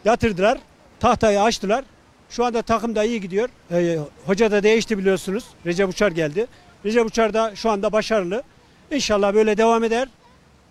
[0.05, 0.57] Yatırdılar.
[1.01, 1.85] Tahtayı açtılar.
[2.29, 3.49] Şu anda takım da iyi gidiyor.
[3.71, 5.43] Ee, hoca da değişti biliyorsunuz.
[5.65, 6.47] Recep Uçar geldi.
[6.85, 8.43] Recep Uçar da şu anda başarılı.
[8.91, 10.07] İnşallah böyle devam eder.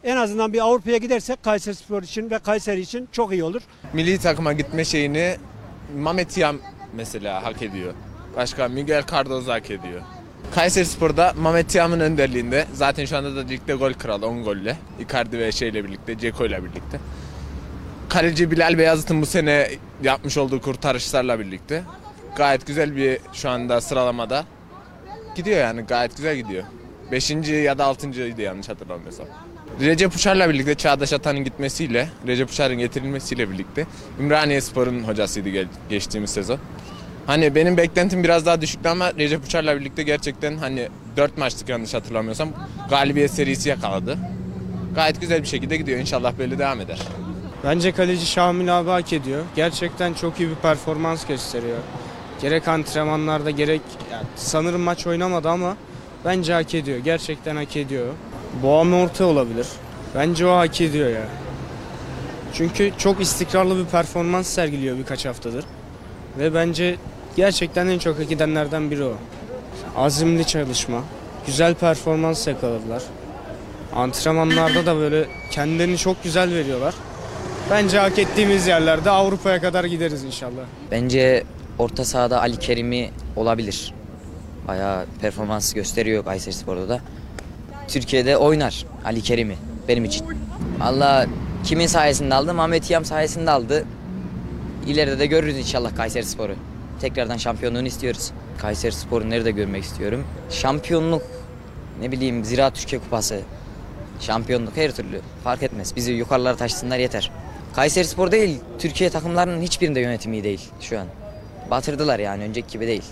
[0.05, 3.63] En azından bir Avrupa'ya gidersek Kayseri Spor için ve Kayseri için çok iyi olur.
[3.93, 5.37] milli takıma gitme şeyini
[6.37, 6.59] Yam
[6.95, 7.95] mesela hak ediyor.
[8.37, 10.01] Başka Miguel Cardozo hak ediyor.
[10.55, 14.77] Kayseri Spor'da Mehmet Tiam'ın önderliğinde zaten şu anda da ligde gol kralı 10 golle.
[15.01, 17.01] Icardi ve şeyle birlikte, Ceko ile birlikte.
[18.11, 19.71] Kaleci Bilal Beyazıt'ın bu sene
[20.03, 21.83] yapmış olduğu kurtarışlarla birlikte
[22.37, 24.45] gayet güzel bir şu anda sıralamada
[25.37, 26.65] gidiyor yani gayet güzel gidiyor.
[27.13, 27.31] 5.
[27.31, 29.27] ya da 6.ydı yanlış hatırlamıyorsam.
[29.81, 33.87] Recep Uçar'la birlikte Çağdaş Atan'ın gitmesiyle, Recep Uçar'ın getirilmesiyle birlikte
[34.21, 36.59] Ümraniye Spor'un hocasıydı geçtiğimiz sezon.
[37.27, 41.95] Hani benim beklentim biraz daha düşüktü ama Recep Uçar'la birlikte gerçekten hani 4 maçlık yanlış
[41.95, 42.49] hatırlamıyorsam
[42.91, 44.19] galibiyet serisi yakaladı.
[44.95, 45.99] Gayet güzel bir şekilde gidiyor.
[45.99, 46.99] İnşallah böyle devam eder.
[47.65, 49.45] Bence kaleci Şamil abi hak ediyor.
[49.57, 51.79] Gerçekten çok iyi bir performans gösteriyor.
[52.43, 53.81] Gerek antrenmanlarda gerek
[54.13, 55.77] yani sanırım maç oynamadı ama
[56.25, 56.99] bence hak ediyor.
[56.99, 58.07] Gerçekten hak ediyor.
[58.63, 59.67] Boğam orta olabilir.
[60.15, 61.27] Bence o hak ediyor ya.
[62.55, 65.65] Çünkü çok istikrarlı bir performans sergiliyor birkaç haftadır.
[66.39, 66.97] Ve bence
[67.37, 69.13] gerçekten en çok hak edenlerden biri o.
[69.97, 71.03] Azimli çalışma,
[71.47, 73.03] güzel performans yakaladılar.
[73.97, 76.95] Antrenmanlarda da böyle kendilerini çok güzel veriyorlar.
[77.71, 80.63] Bence hak ettiğimiz yerlerde Avrupa'ya kadar gideriz inşallah.
[80.91, 81.45] Bence
[81.79, 83.95] orta sahada Ali Kerim'i olabilir.
[84.69, 87.01] Bayağı performans gösteriyor Kayseri Spor'da da.
[87.89, 89.57] Türkiye'de oynar Ali Kerim'i
[89.89, 90.27] benim için.
[90.79, 91.27] Valla
[91.65, 92.55] kimin sayesinde aldı?
[92.55, 93.85] Mehmet Yam sayesinde aldı.
[94.87, 96.55] İleride de görürüz inşallah Kayseri Spor'u.
[97.01, 98.31] Tekrardan şampiyonluğunu istiyoruz.
[98.59, 100.25] Kayseri Spor'u nerede görmek istiyorum?
[100.51, 101.23] Şampiyonluk,
[102.01, 103.41] ne bileyim Ziraat Türkiye Kupası,
[104.21, 105.97] şampiyonluk her türlü fark etmez.
[105.97, 107.31] Bizi yukarılara taşısınlar yeter.
[107.77, 111.07] Kayseri Spor değil, Türkiye takımlarının hiçbirinde yönetimi iyi değil şu an.
[111.71, 113.03] Batırdılar yani önceki gibi değil.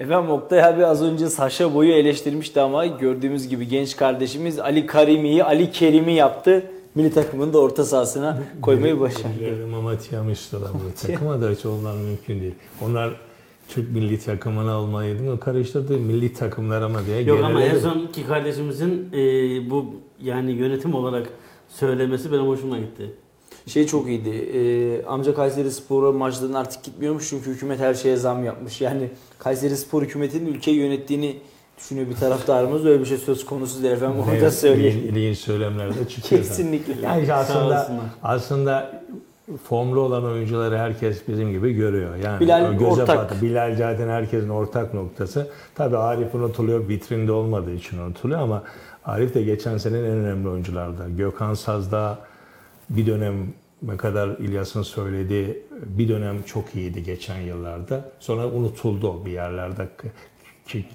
[0.00, 5.44] Efendim Oktay abi az önce Saşa Boy'u eleştirmişti ama gördüğümüz gibi genç kardeşimiz Ali Karimi'yi,
[5.44, 6.70] Ali Kerim'i yaptı.
[6.94, 9.66] Milli takımını da orta sahasına koymayı başardı.
[9.70, 12.54] Mamatiyam istiyorlar bu takıma da hiç onlar mümkün değil.
[12.82, 13.20] Onlar
[13.68, 15.40] Türk milli takımını almayı değil mi?
[15.40, 17.20] Karıştırdı milli takımlar ama diye.
[17.22, 19.16] Yok ama en genelde- sonki kardeşimizin e,
[19.70, 21.26] bu yani yönetim olarak
[21.80, 23.10] söylemesi benim hoşuma gitti.
[23.66, 24.28] Şey çok iyiydi.
[24.30, 28.80] Ee, amca Kayseri Spor'a maçlarına artık gitmiyormuş çünkü hükümet her şeye zam yapmış.
[28.80, 29.08] Yani
[29.38, 31.36] Kayseri Spor hükümetinin ülkeyi yönettiğini
[31.78, 32.86] düşünüyor bir taraftarımız.
[32.86, 34.18] Öyle bir şey söz konusu değil efendim.
[34.20, 34.98] Onu da Evet, söyleyelim.
[34.98, 36.42] ilginç, ilginç söylemler de çıkıyor.
[36.42, 36.94] Kesinlikle.
[37.02, 37.90] Yani aslında
[38.22, 39.02] aslında
[39.68, 42.16] formlu olan oyuncuları herkes bizim gibi görüyor.
[42.16, 43.16] Yani Bilal göze ortak.
[43.18, 43.42] batı.
[43.42, 45.48] Bilal zaten herkesin ortak noktası.
[45.74, 48.62] Tabii Arif unutuluyor, vitrinde olmadığı için unutuluyor ama
[49.06, 51.08] Arif de geçen senenin en önemli oyuncularda.
[51.08, 52.18] Gökhan Saz'da
[52.90, 58.10] bir dönem ne kadar İlyas'ın söylediği bir dönem çok iyiydi geçen yıllarda.
[58.20, 59.88] Sonra unutuldu bir yerlerde.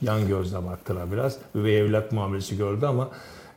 [0.01, 1.37] Yan gözle baktılar biraz.
[1.55, 3.09] Ve evlat muamelesi gördü ama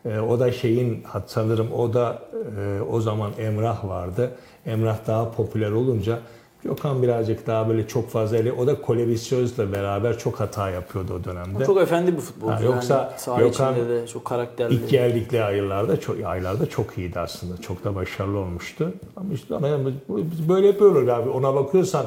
[0.04, 2.22] e, o da şeyin sanırım o da
[2.58, 4.30] e, o zaman Emrah vardı.
[4.66, 6.20] Emrah daha popüler olunca
[6.64, 11.24] Gökhan birazcık daha böyle çok fazla ele, o da Kolevisyöz'le beraber çok hata yapıyordu o
[11.24, 11.64] dönemde.
[11.64, 12.54] Çok efendi bir futbolcu.
[12.54, 14.74] Ha, yoksa yani Gökhan de çok karakterli.
[14.74, 17.56] İlk geldikleri aylarda çok aylarda çok iyiydi aslında.
[17.60, 18.92] Çok da başarılı olmuştu.
[19.16, 21.28] Ama işte ona biz böyle yapıyoruz abi.
[21.30, 22.06] Ona bakıyorsan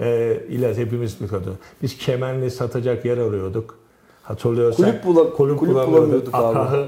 [0.00, 1.54] e, İlyas hepimiz bir kadın.
[1.82, 3.78] Biz kemenli satacak yer arıyorduk.
[4.22, 4.84] Hatırlıyorsan.
[5.02, 5.92] Kulüp bula- kulüp bulamıyorduk.
[5.92, 6.58] bulamıyorduk abi.
[6.58, 6.86] Akah'ı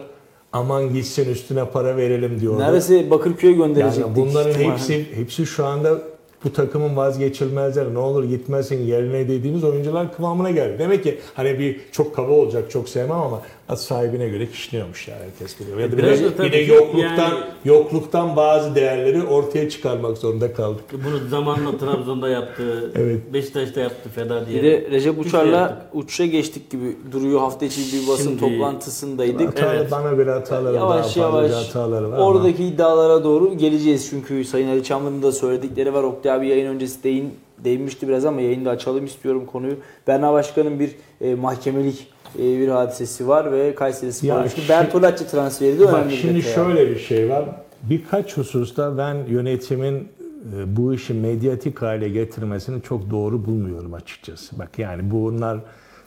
[0.53, 2.59] aman gitsin üstüne para verelim diyordu.
[2.59, 4.07] Neredeyse Bakırköy'e gönderecektik.
[4.07, 5.99] Yani bunların hepsi hepsi şu anda
[6.45, 7.95] bu takımın vazgeçilmezleri.
[7.95, 10.79] Ne olur gitmesin yerine dediğimiz oyuncular kıvamına geldi.
[10.79, 13.43] Demek ki hani bir çok kaba olacak çok sevmem ama
[13.77, 15.79] sahibine göre kişniyormuş ya herkes biliyor.
[15.81, 20.53] Ya da Biraz bir, da bir de yokluktan yani- yokluktan bazı değerleri ortaya çıkarmak zorunda
[20.53, 20.85] kaldık.
[20.93, 23.21] Bunu zamanla Trabzon'da yaptı, Evet.
[23.33, 24.63] Beşiktaş'ta yaptı feda diye.
[24.63, 27.41] Bir de Recep Uçar'la uçuşa geçtik gibi duruyor.
[27.41, 29.49] Hafta içi bir basın Şimdi- toplantısındaydık.
[29.49, 29.91] Hatalı, Evet.
[29.91, 34.07] Bana göre hataları Yavaş daha yavaş hataları var ama- oradaki iddialara doğru geleceğiz.
[34.11, 36.03] Çünkü Sayın Ali Çamlı'nın da söyledikleri var.
[36.03, 39.75] Oktay abi yayın öncesi değin, değinmişti biraz ama yayında açalım istiyorum konuyu.
[40.07, 44.69] Berna Başkan'ın bir e, mahkemelik e, bir hadisesi var ve Kayseri Spor Ya Başkanı şi-
[44.69, 46.55] Bertolacci transferi de Bak önemli bir şimdi detay.
[46.55, 47.45] şöyle bir şey var.
[47.83, 50.09] Birkaç hususta ben yönetimin
[50.57, 54.59] e, bu işi medyatik hale getirmesini çok doğru bulmuyorum açıkçası.
[54.59, 55.59] Bak yani bunlar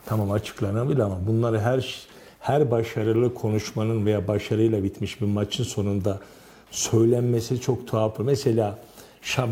[0.06, 2.06] tamam açıklanabilir ama bunları her
[2.40, 6.18] her başarılı konuşmanın veya başarıyla bitmiş bir maçın sonunda
[6.70, 8.18] söylenmesi çok tuhaf.
[8.18, 8.78] Mesela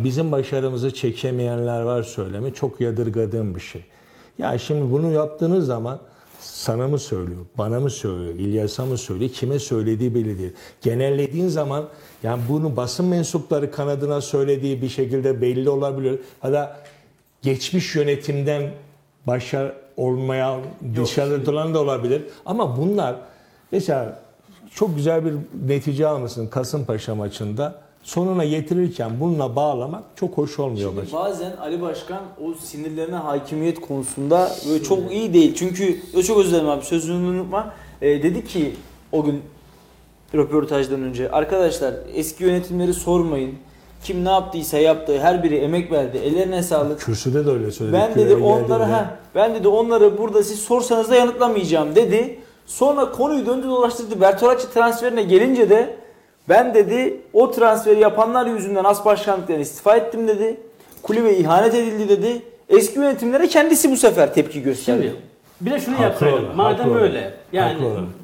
[0.04, 3.84] bizim başarımızı çekemeyenler var söylemi çok yadırgadığım bir şey.
[4.38, 5.98] Ya şimdi bunu yaptığınız zaman
[6.42, 10.52] sana mı söylüyor, bana mı söylüyor, İlyas'a mı söylüyor, kime söylediği belli değil.
[10.82, 11.88] Genellediğin zaman
[12.22, 16.20] yani bunu basın mensupları kanadına söylediği bir şekilde belli olabilir.
[16.44, 16.76] Ya da
[17.42, 18.70] geçmiş yönetimden
[19.26, 20.60] başar olmaya
[20.96, 22.22] dışarıdan da olabilir.
[22.46, 23.16] Ama bunlar
[23.72, 24.22] mesela
[24.74, 25.34] çok güzel bir
[25.68, 27.82] netice almışsın Kasımpaşa maçında.
[28.02, 31.12] Sonuna getirirken bununla bağlamak çok hoş olmuyor Şimdi bence.
[31.16, 35.54] bazen Ali Başkan o sinirlerine hakimiyet konusunda böyle çok iyi değil.
[35.54, 37.74] Çünkü çok özür dilerim abi sözünü unutma.
[38.02, 38.74] Ee, dedi ki
[39.12, 39.42] o gün
[40.34, 43.54] röportajdan önce arkadaşlar eski yönetimleri sormayın.
[44.04, 45.20] Kim ne yaptıysa yaptı.
[45.20, 46.18] Her biri emek verdi.
[46.18, 47.00] Ellerine sağlık.
[47.00, 47.96] Kürsüde de öyle söyledi.
[47.96, 52.38] Ben dedi onları ha ben dedi onları burada siz sorsanız da yanıtlamayacağım dedi.
[52.66, 54.20] Sonra konuyu döndü dolaştırdı.
[54.20, 55.96] Bertolacci transferine gelince de
[56.48, 60.56] ben dedi o transferi yapanlar yüzünden as başkanlıktan istifa ettim dedi.
[61.02, 62.42] Kulübe ihanet edildi dedi.
[62.68, 65.02] Eski yönetimlere kendisi bu sefer tepki gösterdi.
[65.02, 65.16] Şimdi
[65.60, 66.56] bir de şunu yapsaydım.
[66.56, 67.34] Madem haklı öyle.
[67.52, 67.78] Yani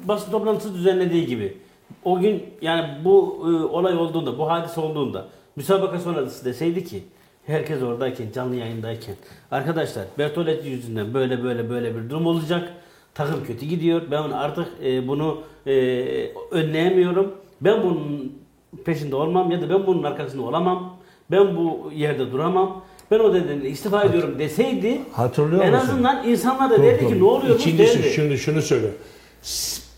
[0.05, 1.57] basın toplantısı düzenlediği gibi.
[2.05, 7.03] O gün yani bu e, olay olduğunda, bu hadise olduğunda müsabaka sonrası deseydi ki
[7.45, 9.15] herkes oradayken, canlı yayındayken
[9.51, 12.73] arkadaşlar Bertolacci yüzünden böyle böyle böyle bir durum olacak.
[13.13, 14.01] Takım kötü gidiyor.
[14.11, 15.71] Ben artık e, bunu e,
[16.51, 17.31] önleyemiyorum.
[17.61, 18.33] Ben bunun
[18.85, 20.97] peşinde olmam ya da ben bunun arkasında olamam.
[21.31, 22.81] Ben bu yerde duramam.
[23.11, 25.87] Ben o nedenle istifa ediyorum deseydi Hatırlıyor en musun?
[25.87, 27.09] azından insanlar da Dur, derdi dur.
[27.09, 28.09] ki ne oluyormuş İkincisi derdi.
[28.09, 28.87] şunu, şunu söyle.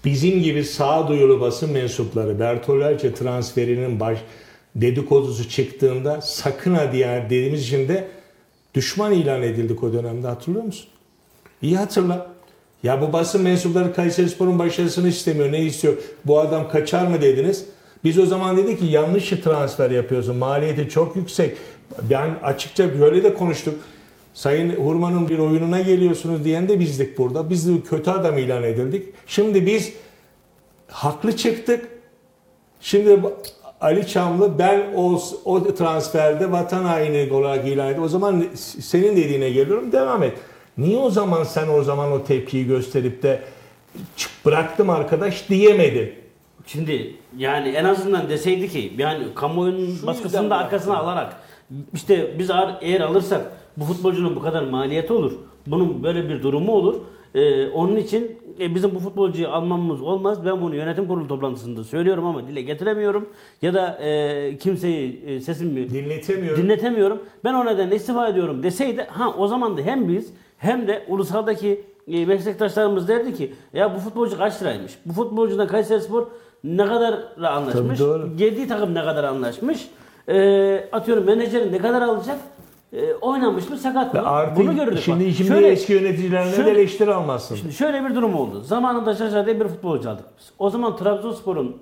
[0.06, 4.18] Bizim gibi sağduyulu basın mensupları Bertolacci transferinin baş
[4.76, 8.08] dedikodusu çıktığında sakın ha diye dediğimiz için de
[8.76, 10.88] düşman ilan edildik o dönemde hatırlıyor musun?
[11.62, 12.31] İyi hatırla.
[12.84, 15.52] Ya bu basın mensupları Kayserispor'un başarısını istemiyor.
[15.52, 15.94] Ne istiyor?
[16.26, 17.66] Bu adam kaçar mı dediniz?
[18.04, 20.36] Biz o zaman dedik ki yanlış transfer yapıyorsun.
[20.36, 21.58] Maliyeti çok yüksek.
[22.10, 23.76] Ben açıkça böyle de konuştuk.
[24.34, 27.50] Sayın Hurman'ın bir oyununa geliyorsunuz diyen de bizdik burada.
[27.50, 29.14] Biz de kötü adam ilan edildik.
[29.28, 29.94] Şimdi biz
[30.88, 31.88] haklı çıktık.
[32.82, 33.20] Şimdi
[33.82, 38.04] Ali Çamlı ben o, o transferde vatan haini olarak ilan ettim.
[38.04, 38.46] O zaman
[38.80, 40.34] senin dediğine geliyorum devam et.
[40.78, 43.42] Niye o zaman sen o zaman o tepkiyi gösterip de
[44.16, 46.12] "Çık, bıraktım arkadaş diyemedin?
[46.66, 51.36] Şimdi yani en azından deseydi ki yani kamuoyunun Şu baskısını da arkasına alarak
[51.94, 52.50] işte biz
[52.82, 53.42] eğer alırsak
[53.78, 55.32] bu futbolcunun bu kadar maliyeti olur.
[55.68, 56.96] Bunun böyle bir durumu olur.
[57.36, 60.46] Ee, onun için e, bizim bu futbolcuyu almamız olmaz.
[60.46, 63.30] Ben bunu yönetim kurulu toplantısında söylüyorum ama dile getiremiyorum.
[63.62, 66.64] Ya da e, kimseyi e, sesimi Dinletemiyorum.
[66.64, 67.22] dinletemiyorum.
[67.44, 71.86] Ben o nedenle istifa ediyorum deseydi ha o zaman da hem biz hem de ulusaldaki
[72.08, 74.98] e, meslektaşlarımız derdi ki ya bu futbolcu kaç liraymış?
[75.06, 76.28] Bu futbolcudan Kayserispor
[76.64, 78.00] ne kadarla anlaşmış?
[78.00, 78.38] Tabii doğru.
[78.38, 79.88] Geldiği takım ne kadar anlaşmış?
[80.28, 82.38] E, atıyorum menajerin ne kadar alacak?
[82.94, 84.22] E, oynamış mı sakat mı?
[84.26, 85.00] artık Bunu görürdük.
[85.04, 85.34] şimdi, bak.
[85.36, 87.56] şimdi Şöyle- eski yöneticilerine şöyle- de eleştiri almazsın.
[87.56, 88.62] Şimdi şöyle bir durum oldu.
[88.62, 90.52] Zamanında Şaşa diye bir futbolcu aldık biz.
[90.60, 91.78] O zaman Trabzonspor'un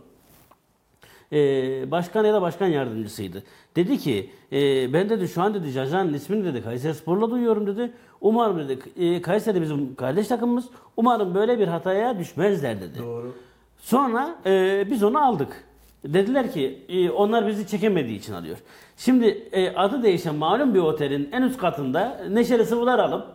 [1.31, 3.43] e, başkan ya da başkan yardımcısıydı.
[3.75, 7.91] Dedi ki e, ben dedi şu an dedi Jajan'ın ismini dedi Kayseri Spor'la duyuyorum dedi.
[8.21, 10.65] Umarım dedi e, Kayseri bizim kardeş takımımız.
[10.97, 12.99] Umarım böyle bir hataya düşmezler dedi.
[12.99, 13.35] Doğru.
[13.77, 15.63] Sonra e, biz onu aldık.
[16.05, 18.57] Dediler ki e, onlar bizi çekemediği için alıyor.
[18.97, 23.27] Şimdi e, adı değişen malum bir otelin en üst katında neşeli sıvılar alıp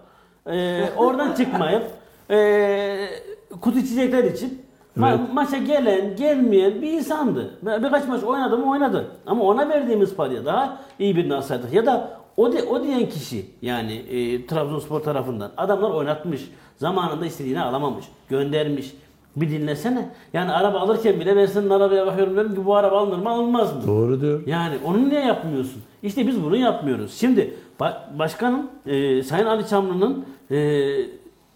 [0.46, 1.83] e, oradan çıkmayıp
[2.30, 3.09] e,
[3.61, 4.50] kutu içecekler içip
[4.96, 7.50] ma- maça gelen gelmeyen bir insandı.
[7.62, 9.07] Bir- Birkaç maç oynadı mı oynadı.
[9.26, 11.72] Ama ona verdiğimiz paraya daha iyi bir nasaydık.
[11.72, 16.50] Ya da o, de, o diyen kişi yani e, Trabzonspor tarafından adamlar oynatmış.
[16.76, 18.04] Zamanında istediğini alamamış.
[18.28, 18.94] Göndermiş.
[19.37, 20.09] Bir dinlesene.
[20.33, 23.76] Yani araba alırken bile ben senin arabaya bakıyorum diyorum ki bu araba alınır mı alınmaz
[23.76, 23.83] mı?
[23.87, 24.42] Doğru diyor.
[24.46, 25.83] Yani onu niye yapmıyorsun?
[26.02, 27.14] İşte biz bunu yapmıyoruz.
[27.14, 30.57] Şimdi ba- başkanın, e, Sayın Ali Çamlı'nın e,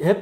[0.01, 0.18] hep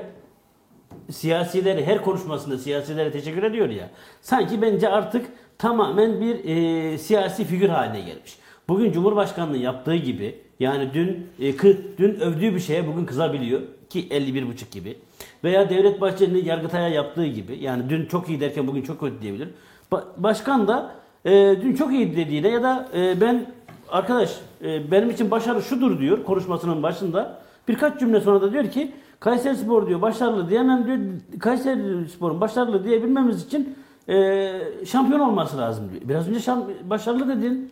[1.10, 3.90] siyasileri, her konuşmasında siyasilere teşekkür ediyor ya.
[4.20, 5.26] Sanki bence artık
[5.58, 8.38] tamamen bir e, siyasi figür haline gelmiş.
[8.68, 14.08] Bugün Cumhurbaşkanlığı yaptığı gibi yani dün e, kı- dün övdüğü bir şeye bugün kızabiliyor ki
[14.08, 14.98] 51,5 gibi.
[15.44, 19.48] Veya Devlet Bahçeli'nin Yargıtay'a yaptığı gibi yani dün çok iyi derken bugün çok kötü diyebilir.
[19.92, 21.30] Ba- başkan da e,
[21.62, 23.46] dün çok iyi dediğine ya da e, ben
[23.88, 24.30] arkadaş
[24.64, 27.38] e, benim için başarı şudur diyor konuşmasının başında.
[27.68, 28.92] Birkaç cümle sonra da diyor ki
[29.26, 30.98] Kayseri Spor diyor başarılı diyemem diyor.
[31.40, 34.52] Kayseri Spor'un başarılı diyebilmemiz için e,
[34.86, 36.02] şampiyon olması lazım diyor.
[36.08, 37.70] Biraz önce şam- başarılı dedin.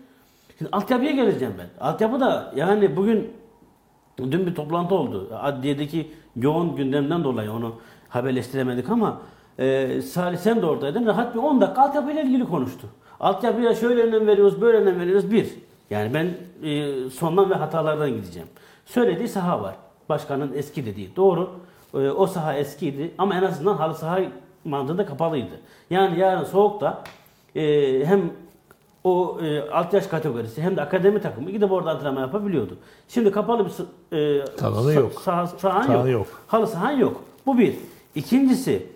[0.59, 1.85] Şimdi altyapıya geleceğim ben.
[1.85, 3.31] Altyapı da yani bugün
[4.19, 5.29] dün bir toplantı oldu.
[5.43, 7.75] Adliyedeki yoğun gündemden dolayı onu
[8.09, 9.19] haberleştiremedik ama
[9.59, 11.07] e, Salih sen de oradaydın.
[11.07, 12.87] Rahat bir 10 dakika altyapıyla ilgili konuştu.
[13.21, 15.31] Altyapıya şöyle önem veriyoruz, böyle önem veriyoruz.
[15.31, 15.49] Bir,
[15.91, 16.29] yani ben
[16.69, 18.49] e, sondan ve hatalardan gideceğim.
[18.87, 19.84] Söylediği saha var.
[20.09, 21.17] Başkanın eski dediği.
[21.17, 21.51] Doğru.
[21.95, 24.21] E, o saha eskiydi ama en azından halı saha
[24.65, 25.61] mantığında kapalıydı.
[25.91, 27.03] Yani yarın soğukta
[27.57, 27.63] e,
[28.07, 28.31] hem
[29.05, 32.77] o e, alt yaş kategorisi hem de akademi takımı gidip orada antrenman yapabiliyordu.
[33.09, 33.73] Şimdi kapalı bir
[34.19, 35.13] e, Talanı sa- yok.
[35.23, 36.27] Saha, sahan Talanı yok.
[36.27, 36.41] yok.
[36.47, 37.21] Halı sahan yok.
[37.47, 37.75] Bu bir.
[38.15, 38.87] İkincisi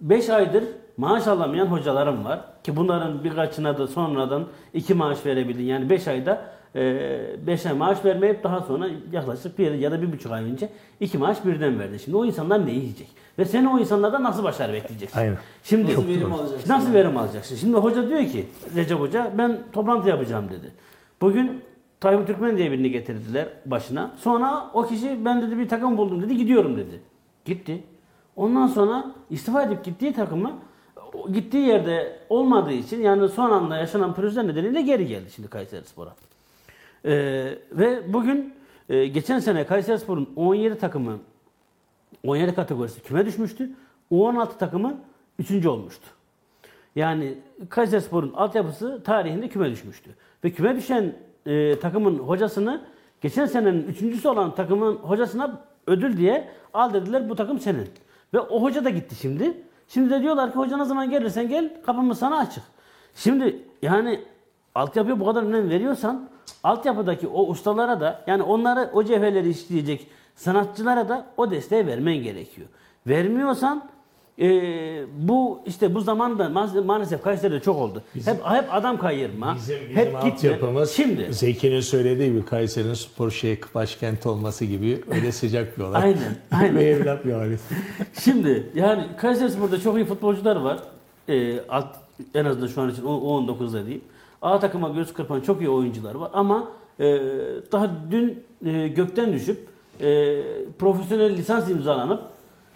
[0.00, 0.64] 5 aydır
[0.96, 2.40] maaş alamayan hocalarım var.
[2.64, 5.64] Ki bunların birkaçına da sonradan iki maaş verebildin.
[5.64, 6.42] Yani 5 ayda
[6.74, 10.68] 5 ay maaş vermeyip daha sonra yaklaşık bir ya da bir buçuk ay önce
[11.00, 11.98] iki maaş birden verdi.
[11.98, 13.08] Şimdi o insanlar ne yiyecek?
[13.38, 15.18] Ve sen o insanlardan nasıl başarı bekleyeceksin?
[15.18, 15.36] Aynen.
[15.62, 16.70] Şimdi Nasıl verim alacaksın?
[16.70, 17.56] Nasıl verim alacaksın?
[17.56, 18.46] Şimdi hoca diyor ki
[18.76, 20.72] Recep Hoca ben toplantı yapacağım dedi.
[21.20, 21.62] Bugün
[22.00, 24.10] Tayyip Türkmen diye birini getirdiler başına.
[24.16, 27.00] Sonra o kişi ben dedi bir takım buldum dedi gidiyorum dedi.
[27.44, 27.82] Gitti.
[28.36, 30.52] Ondan sonra istifa edip gittiği takımı
[31.14, 35.84] o gittiği yerde olmadığı için yani son anda yaşanan pürüzler nedeniyle geri geldi şimdi Kayseri
[35.84, 36.14] Spor'a.
[37.04, 38.54] Ee, ve bugün
[38.88, 41.18] e, geçen sene Kayseri Spor'un 17 takımı
[42.26, 43.70] 17 kategorisi küme düşmüştü.
[44.12, 45.00] U16 takımı
[45.38, 45.66] 3.
[45.66, 46.06] olmuştu.
[46.96, 47.38] Yani
[47.68, 50.10] Kayserispor'un altyapısı tarihinde küme düşmüştü.
[50.44, 51.12] Ve küme düşen
[51.46, 52.84] e, takımın hocasını
[53.20, 57.88] geçen senenin üçüncüsü olan takımın hocasına ödül diye al dediler bu takım senin.
[58.34, 59.62] Ve o hoca da gitti şimdi.
[59.88, 62.64] Şimdi de diyorlar ki hoca ne zaman gelirsen gel kapımız sana açık.
[63.14, 64.20] Şimdi yani
[64.74, 66.33] altyapıya bu kadar önem veriyorsan
[66.64, 72.68] altyapıdaki o ustalara da yani onları o cevherleri işleyecek sanatçılara da o desteği vermen gerekiyor.
[73.06, 73.84] Vermiyorsan
[74.38, 74.46] e,
[75.28, 78.02] bu işte bu zamanda ma- maalesef Kayseri'de çok oldu.
[78.14, 79.54] hep hep adam kayırma.
[79.54, 80.86] Bizim, bizim hep gitme.
[80.86, 86.02] Şimdi Zeki'nin söylediği gibi Kayseri'nin spor şehir başkenti olması gibi öyle sıcak bir olay.
[86.02, 86.76] Aynen, aynen.
[86.78, 87.56] Ve evlat bir aile.
[88.20, 90.78] Şimdi yani Kayserispor'da çok iyi futbolcular var.
[91.28, 91.86] Ee, alt,
[92.34, 94.04] en azından şu an için o- o 19'da diyeyim.
[94.44, 96.64] A takıma göz kırpan çok iyi oyuncular var ama
[97.00, 97.04] e,
[97.72, 99.68] daha dün e, gökten düşüp
[100.00, 100.42] e,
[100.78, 102.22] profesyonel lisans imzalanıp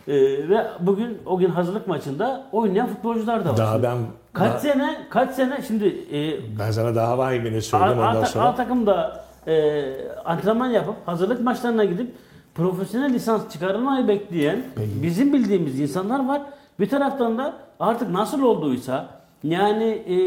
[0.09, 0.15] e,
[0.49, 3.57] ve bugün o gün hazırlık maçında oynayan futbolcular da var.
[3.57, 3.99] Daha ben
[4.33, 8.21] kaç daha- sene kaç sene şimdi e, ben sana daha vahimini A, söyleyeyim A, ondan
[8.21, 8.45] ta- sonra.
[8.45, 9.85] A takımda e,
[10.25, 12.11] antrenman yapıp hazırlık maçlarına gidip
[12.55, 14.63] profesyonel lisans çıkarılmayı bekleyen
[15.03, 16.43] bizim bildiğimiz insanlar var.
[16.81, 19.07] Bir taraftan da artık nasıl olduysa
[19.43, 20.19] yani e,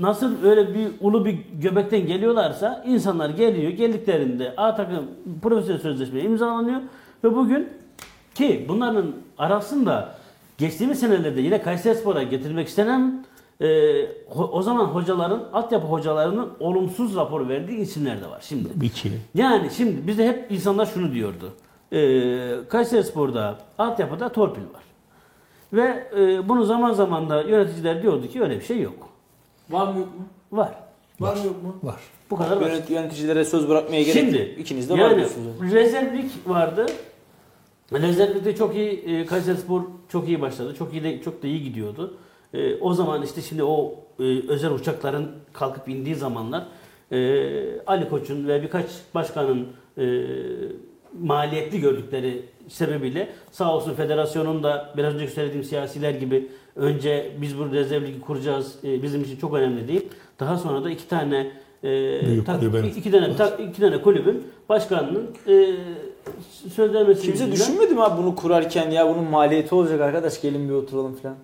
[0.00, 3.70] nasıl öyle bir ulu bir göbekten geliyorlarsa insanlar geliyor.
[3.72, 5.06] Geldiklerinde A takım
[5.42, 6.80] profesyonel sözleşme imzalanıyor
[7.24, 7.68] ve bugün
[8.34, 9.06] ki bunların
[9.38, 10.14] arasında
[10.58, 13.24] geçtiğimiz senelerde yine Kayserispor'a getirmek istenen
[13.60, 14.06] e,
[14.52, 18.68] o zaman hocaların, altyapı hocalarının olumsuz rapor verdiği isimler de var şimdi.
[18.82, 19.12] İki.
[19.34, 21.52] Yani şimdi bize hep insanlar şunu diyordu.
[21.92, 24.82] E, Kayserispor'da altyapıda torpil var.
[25.72, 29.07] Ve e, bunu zaman zaman da yöneticiler diyordu ki öyle bir şey yok.
[29.70, 30.26] Var mı yok mu?
[30.52, 30.74] Var.
[31.20, 31.76] Var mı yok mu?
[31.82, 32.00] Var.
[32.30, 32.72] Bu kadar basit.
[32.72, 34.58] Yönet, yöneticilere söz bırakmaya gerek Şimdi yok.
[34.58, 35.72] İkiniz de var yani diyorsunuz.
[35.72, 36.86] rezervlik vardı.
[37.92, 40.74] Rezervlikte çok iyi e, Kayserispor çok iyi başladı.
[40.78, 42.16] Çok iyi de çok da iyi gidiyordu.
[42.54, 46.66] E, o zaman işte şimdi o e, özel uçakların kalkıp indiği zamanlar
[47.12, 49.66] e, Ali Koç'un ve birkaç başkanın
[49.98, 50.04] e,
[51.20, 56.48] maliyetli gördükleri sebebiyle sağ olsun federasyonun da biraz önce söylediğim siyasiler gibi
[56.78, 60.06] önce biz bu rezerv ligi kuracağız e, bizim için çok önemli değil.
[60.40, 61.50] Daha sonra da iki tane
[61.82, 62.62] e, tak-
[62.96, 65.66] iki tane tak- iki tane kulübün başkanının e,
[66.76, 70.68] söz vermesi Kimse yüzünden- düşünmedi mi abi bunu kurarken ya bunun maliyeti olacak arkadaş gelin
[70.68, 71.36] bir oturalım falan.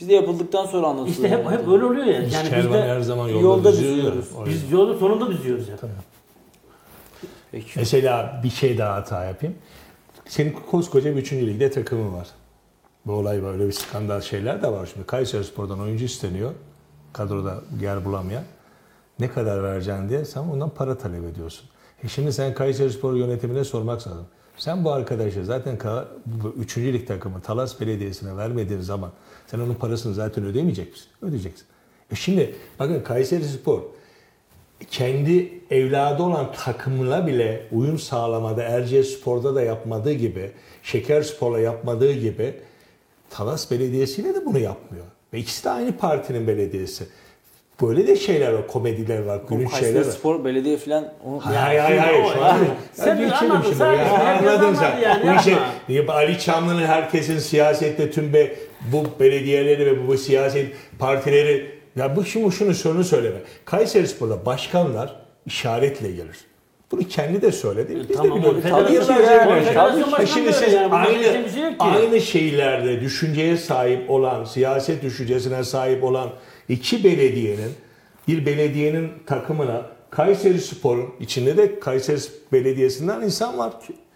[0.00, 1.14] Biz de yapıldıktan sonra anlatıyoruz.
[1.24, 2.12] İşte hep hep öyle oluyor ya.
[2.12, 4.26] Yani biz de her zaman yolda, yolda düzüyoruz.
[4.46, 5.78] biz yolun sonunda düzüyoruz hep.
[7.52, 7.66] Peki.
[7.76, 9.54] Mesela bir şey daha hata yapayım.
[10.26, 12.28] Senin koskoca bir üçüncü ligde takımın var.
[13.06, 13.52] Bu olay var.
[13.52, 14.90] Öyle bir skandal şeyler de var.
[14.92, 16.50] Şimdi Kayseri Spor'dan oyuncu isteniyor.
[17.12, 18.44] Kadroda yer bulamayan.
[19.20, 21.68] Ne kadar vereceksin diye sen ondan para talep ediyorsun.
[22.04, 24.26] E şimdi sen Kayseri Spor yönetimine sormak lazım.
[24.56, 29.10] Sen bu arkadaşı zaten ka- bu üçüncü lig takımı Talas Belediyesi'ne vermediğin zaman
[29.46, 31.06] sen onun parasını zaten ödemeyecek misin?
[31.22, 31.66] Ödeyeceksin.
[32.12, 33.82] E şimdi bakın Kayseri Spor
[34.90, 42.12] kendi evladı olan takımına bile uyum sağlamada Erciyes Spor'da da yapmadığı gibi, Şeker Spor'la yapmadığı
[42.12, 42.54] gibi
[43.34, 45.04] Talas Belediyesi ile de bunu yapmıyor.
[45.32, 47.04] Ve ikisi de aynı partinin belediyesi.
[47.82, 50.12] Böyle de şeyler var, komediler var, gülünç şeyler Kayseri var.
[50.18, 51.12] Spor belediye falan.
[51.24, 52.24] Onu, Hayır hayır hayır.
[52.34, 52.58] Şu an-
[52.92, 53.98] Sen geçelim anladın, şimdi sen- ya.
[54.18, 54.98] herkes Anladın anladı sen.
[55.00, 56.14] yani, Bu yapma.
[56.14, 58.54] Ali Çamlı'nın herkesin siyasette tüm be,
[58.92, 60.66] bu belediyeleri ve bu siyaset
[60.98, 63.36] partileri ya bu şimdi şunu şunu söyleme.
[63.64, 65.16] Kayseri Spor'da başkanlar
[65.46, 66.36] işaretle gelir.
[66.92, 67.96] Bunu kendi de söyledi.
[68.08, 68.62] Biz tamam, de biliyoruz.
[68.70, 71.76] Tabii yıllarca yani, E başkanı Şimdi siz yani, aynı, şey ki.
[71.78, 76.30] aynı şeylerde düşünceye sahip olan, siyaset düşüncesine sahip olan
[76.68, 77.70] iki belediyenin
[78.28, 82.18] bir belediyenin takımına Kayseri Spor'un içinde de Kayseri
[82.52, 83.72] Belediyesi'nden insan var.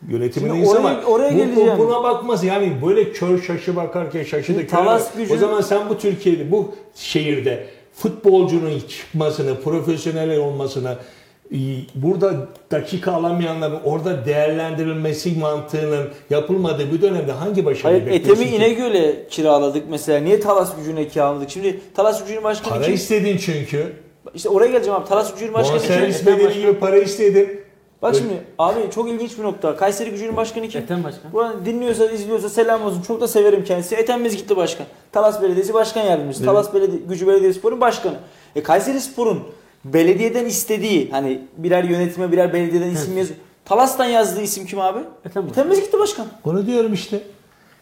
[0.09, 1.03] Yönetiminde Şimdi insan oraya- var.
[1.07, 1.79] oraya Bu- geleceğim.
[1.79, 4.79] Buna bakmaz yani böyle kör şaşı bakarken şaşı da kör.
[5.19, 10.97] Gücü- O zaman sen bu Türkiye'de bu şehirde futbolcunun çıkmasını, profesyonel olmasını e,
[11.95, 12.33] burada
[12.71, 18.65] dakika alamayanların orada değerlendirilmesi mantığının yapılmadığı bu dönemde hangi başarıyı Hayır bekliyorsun Etemi ki?
[18.65, 20.21] İnegöl'e kiraladık mesela.
[20.21, 21.51] Niye Talas gücüne kiraladık?
[21.51, 22.95] Şimdi Talas gücünün başkanı Para kim?
[22.95, 23.93] istedin çünkü.
[24.35, 25.09] İşte oraya geleceğim abi.
[25.09, 25.89] Talas gücünün başkanı kim?
[25.91, 27.61] Bonservis bedeli gibi para istedin.
[28.03, 29.77] Bak Öyle- şimdi abi çok ilginç bir nokta.
[29.77, 30.83] Kayseri gücünün başkanı kim?
[30.83, 31.33] Ethem Başkan.
[31.33, 33.03] Buradan dinliyorsa, izliyorsa selam olsun.
[33.03, 33.95] Çok da severim kendisi.
[33.95, 34.87] Ethem Mezgitli başkan.
[35.13, 36.45] Talas Belediyesi Başkan Yardımcısı.
[36.45, 38.15] Talas Belediye, Gücü Belediyespor'un başkanı.
[38.57, 39.43] E Kayseri Spor'un
[39.93, 43.39] belediyeden istediği hani birer yönetime birer belediyeden isim yazıyor.
[43.65, 44.99] Talas'tan yazdığı isim kim abi?
[45.25, 45.47] Başkan.
[45.47, 46.27] Ethem Mezgitli başkan.
[46.45, 47.21] Onu diyorum işte.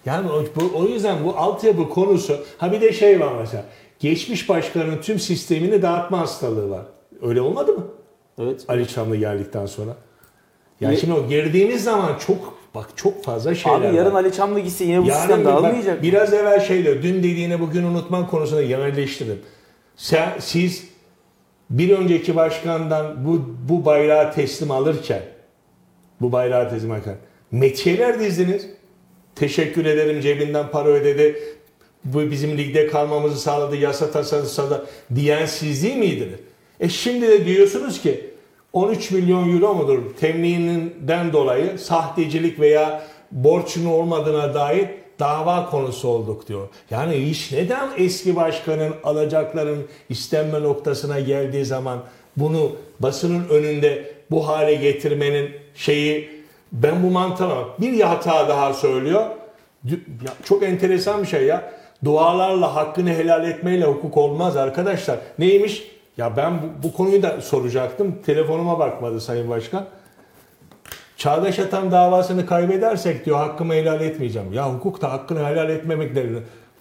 [0.07, 3.64] Yani o, bu, o yüzden bu altyapı konusu ha bir de şey var mesela.
[3.98, 6.82] Geçmiş başkanın tüm sistemini dağıtma hastalığı var.
[7.22, 7.86] Öyle olmadı mı?
[8.38, 8.64] Evet.
[8.68, 9.96] Ali Çamlı geldikten sonra.
[10.80, 14.20] Ya Ne- şimdi o girdiğimiz zaman çok bak çok fazla şeyler Abi yarın var.
[14.24, 16.02] Ali Çamlı gitse yine bu Yarın sistem bir- bak, dağılmayacak.
[16.02, 19.38] biraz evvel şeyde dün dediğini bugün unutman konusunda yerleştirdim.
[19.96, 20.84] Sen, siz
[21.70, 25.22] bir önceki başkandan bu, bu bayrağı teslim alırken
[26.20, 27.16] bu bayrağı teslim alırken
[27.52, 28.66] metiyeler dizdiniz.
[29.34, 31.36] Teşekkür ederim cebinden para ödedi.
[32.04, 36.38] Bu bizim ligde kalmamızı sağladı, yasa tasarısı sağladı diyen siz değil miydiniz?
[36.80, 38.30] E şimdi de diyorsunuz ki
[38.72, 44.88] 13 milyon euro mudur temininden dolayı sahtecilik veya borçun olmadığına dair
[45.20, 46.68] dava konusu olduk diyor.
[46.90, 51.98] Yani iş neden eski başkanın alacakların istenme noktasına geldiği zaman
[52.36, 56.30] bunu basının önünde bu hale getirmenin şeyi
[56.72, 59.24] ben bu mantığa bir hata daha söylüyor.
[60.24, 61.72] Ya çok enteresan bir şey ya.
[62.04, 65.18] Dualarla hakkını helal etmeyle hukuk olmaz arkadaşlar.
[65.38, 65.84] Neymiş?
[66.16, 68.14] Ya ben bu, bu konuyu da soracaktım.
[68.26, 69.86] Telefonuma bakmadı Sayın Başkan.
[71.16, 74.52] Çağdaş Atan davasını kaybedersek diyor hakkımı helal etmeyeceğim.
[74.52, 76.26] Ya hukukta hakkını helal etmemekle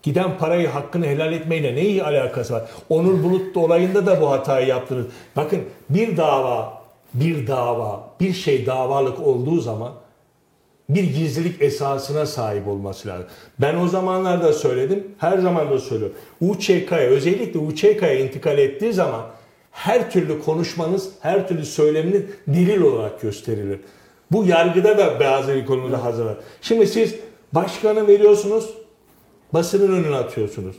[0.04, 2.64] giden parayı hakkını helal etmeyle ne iyi alakası var?
[2.90, 5.06] Onur Bulut olayında da bu hatayı yaptınız.
[5.36, 9.92] Bakın bir dava, bir dava, bir şey davalık olduğu zaman
[10.90, 13.26] bir gizlilik esasına sahip olması lazım.
[13.60, 16.16] Ben o zamanlarda söyledim, her zaman da söylüyorum.
[16.42, 19.22] UÇK'ya, özellikle UÇK'ya intikal ettiği zaman
[19.72, 23.80] her türlü konuşmanız, her türlü söyleminiz delil olarak gösterilir.
[24.34, 26.36] Bu yargıda da bazı konuda hazırlar.
[26.62, 27.16] Şimdi siz
[27.54, 28.70] başkanı veriyorsunuz,
[29.54, 30.76] basının önüne atıyorsunuz.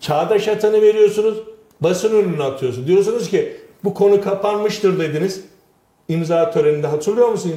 [0.00, 1.38] Çağdaş Atan'ı veriyorsunuz,
[1.80, 2.88] basın önüne atıyorsunuz.
[2.88, 5.44] Diyorsunuz ki bu konu kapanmıştır dediniz.
[6.08, 7.52] İmza töreninde hatırlıyor musun?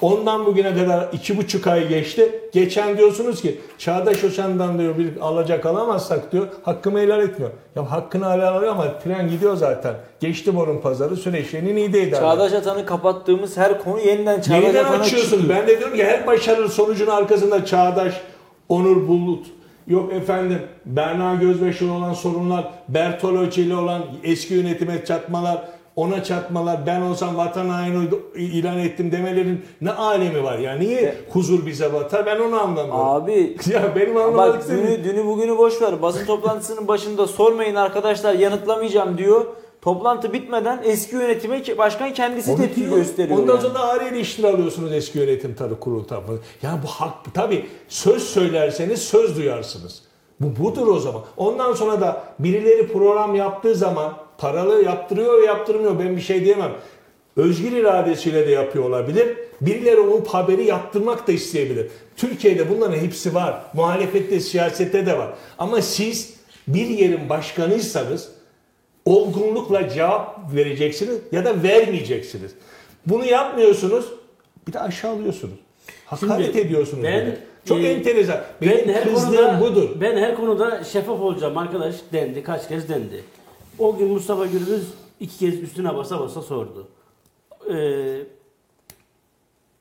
[0.00, 2.40] Ondan bugüne kadar iki buçuk ay geçti.
[2.52, 7.50] Geçen diyorsunuz ki Çağdaş Oşan'dan diyor bir alacak alamazsak diyor hakkımı helal etmiyor.
[7.76, 9.94] Ya hakkını helal alıyor ama tren gidiyor zaten.
[10.20, 12.18] Geçti borun pazarı süreçlerini iyi de eder.
[12.20, 15.38] Çağdaş Atan'ı kapattığımız her konu yeniden Çağdaş Yeniden Atan'a açıyorsun.
[15.38, 15.58] çıkıyor.
[15.58, 18.20] Ben de diyorum ki her başarılı sonucun arkasında Çağdaş,
[18.68, 19.46] Onur Bulut,
[19.86, 25.64] yok efendim Berna Gözbeş'le olan sorunlar, Bertolucci ile olan eski yönetime çatmalar,
[25.96, 30.74] ona çatmalar, ben olsam vatan haini ilan ettim demelerin ne alemi var ya?
[30.74, 32.26] Niye huzur bize batar?
[32.26, 33.06] Ben onu anlamıyorum.
[33.06, 36.02] Abi ya benim anlamadık Bak dünü, dünü bugünü boş ver.
[36.02, 39.46] Basın toplantısının başında sormayın arkadaşlar yanıtlamayacağım diyor.
[39.82, 43.38] Toplantı bitmeden eski yönetime başkan kendisi tepki gösteriyor.
[43.38, 43.62] Ondan yani.
[43.62, 46.40] sonra da ağır eleştiri alıyorsunuz eski yönetim tarı kurulu tarafından.
[46.62, 50.02] Yani bu hak tabi söz söylerseniz söz duyarsınız.
[50.40, 51.22] Bu budur o zaman.
[51.36, 54.12] Ondan sonra da birileri program yaptığı zaman
[54.42, 56.72] paralı yaptırıyor yaptırmıyor ben bir şey diyemem.
[57.36, 59.38] Özgür iradesiyle de yapıyor olabilir.
[59.60, 61.86] Birileri onun haberi yaptırmak da isteyebilir.
[62.16, 63.62] Türkiye'de bunların hepsi var.
[63.74, 65.28] Muhalefette, siyasette de var.
[65.58, 66.34] Ama siz
[66.68, 68.30] bir yerin başkanıysanız
[69.04, 72.52] olgunlukla cevap vereceksiniz ya da vermeyeceksiniz.
[73.06, 74.06] Bunu yapmıyorsunuz
[74.68, 75.54] bir de aşağılıyorsunuz.
[76.06, 77.04] Hakaret Şimdi ediyorsunuz.
[77.04, 77.36] ben.
[77.68, 78.40] Çok e, enteresan.
[78.62, 79.90] Ben Benim her kızdığım konuda budur.
[80.00, 82.42] Ben her konuda şeffaf olacağım arkadaş dendi.
[82.42, 83.24] Kaç kez dendi.
[83.78, 84.88] O gün Mustafa Gürbüz
[85.20, 86.88] iki kez üstüne basa basa sordu.
[87.70, 88.18] Ee,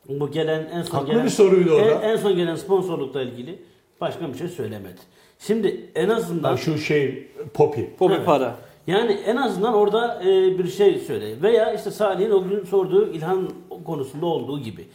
[0.10, 1.78] bu gelen en son Haklı gelen bir soruydu.
[1.78, 3.60] En, en son gelen sponsorlukla ilgili
[4.02, 5.00] başka bir şey söylemedi.
[5.40, 7.82] Şimdi en azından şu şey Poppy.
[8.00, 8.26] Popi Evet.
[8.26, 8.56] para.
[8.88, 11.42] yani en azından orada e, bir şey söyle.
[11.42, 13.50] Veya işte Salih'in o gün sorduğu İlhan
[13.86, 14.88] konusunda olduğu gibi.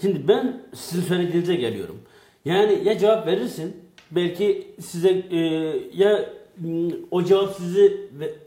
[0.00, 1.98] Şimdi ben sizin söylediğinize geliyorum.
[2.44, 3.76] Yani ya cevap verirsin,
[4.10, 5.38] belki size e,
[5.94, 6.30] ya
[7.10, 7.96] o cevap sizi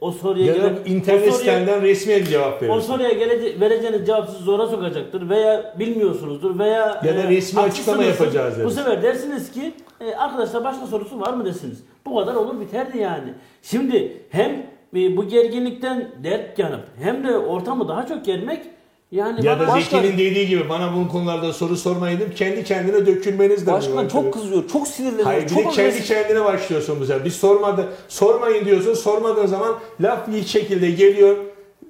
[0.00, 2.80] o soruya Ya da internet o soruya- sitenden resmi cevap o verirsin.
[2.80, 8.04] soruya gelece, vereceğiniz cevap sizi zora sokacaktır veya bilmiyorsunuzdur veya Ya da e, resmi açıklama
[8.04, 8.74] yapacağız Bu deriz.
[8.74, 11.84] sefer dersiniz ki e, arkadaşlar başka sorusu var mı desiniz.
[12.06, 13.28] Bu kadar olur biterdi yani.
[13.62, 14.50] Şimdi hem
[14.96, 18.62] e, bu gerginlikten dert yanıp hem de ortamı daha çok germek
[19.12, 23.66] yani Ya da Zeki'nin dediği gibi bana bu konularda soru sormayın deyip kendi kendine dökülmeniz
[23.66, 24.08] de Başkan mümkün.
[24.08, 24.68] çok kızıyor.
[24.72, 25.24] Çok sinirleniyor.
[25.26, 26.08] Hayır bir çok de kendi agresif.
[26.08, 27.24] kendine başlıyorsun bu sefer.
[27.24, 28.94] Biz sormadı, sormayın diyorsun.
[28.94, 31.36] Sormadığın zaman laf bir şekilde geliyor.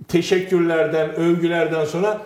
[0.08, 2.22] teşekkürlerden, övgülerden sonra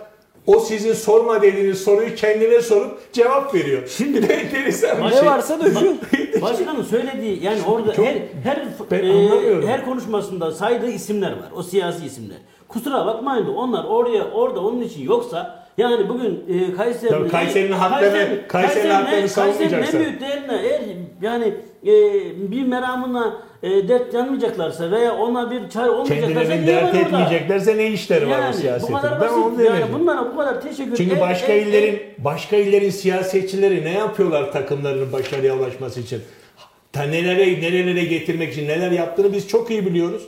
[0.46, 3.82] o sizin sorma dediğiniz soruyu kendine sorup cevap veriyor.
[3.96, 5.26] Şimdi de enteresan bir Ne şey.
[5.26, 5.94] varsa döküyor.
[6.42, 9.68] Başkanın söylediği yani orada Çok- her her e, anlamıyorum.
[9.68, 11.48] her konuşmasında saydığı isimler var.
[11.56, 12.36] O siyasi isimler.
[12.72, 17.72] Kusura bakmayın da onlar oraya orada onun için yoksa yani bugün e, Kayseri'nin Tabii Kayseri'nin
[17.72, 19.98] haklarını- Kayseri'nin haklarını savunmayacaksın.
[19.98, 20.80] en büyük değerine eğer
[21.22, 21.54] yani
[21.86, 21.92] e,
[22.50, 27.00] bir meramına e, dert yanmayacaklarsa veya ona bir çay olmayacaklarsa Kendilerini niye dert var orada?
[27.00, 28.94] etmeyeceklerse ne işleri var o Yani bu siyasetin?
[28.94, 29.66] kadar Ben onu basit.
[29.66, 34.52] Yani bunlara bu kadar teşekkür Çünkü e- başka e- illerin başka illerin siyasetçileri ne yapıyorlar
[34.52, 36.20] takımlarının başarıya ulaşması için?
[36.92, 40.22] Ta nelere nerelere getirmek için neler yaptığını biz çok iyi biliyoruz.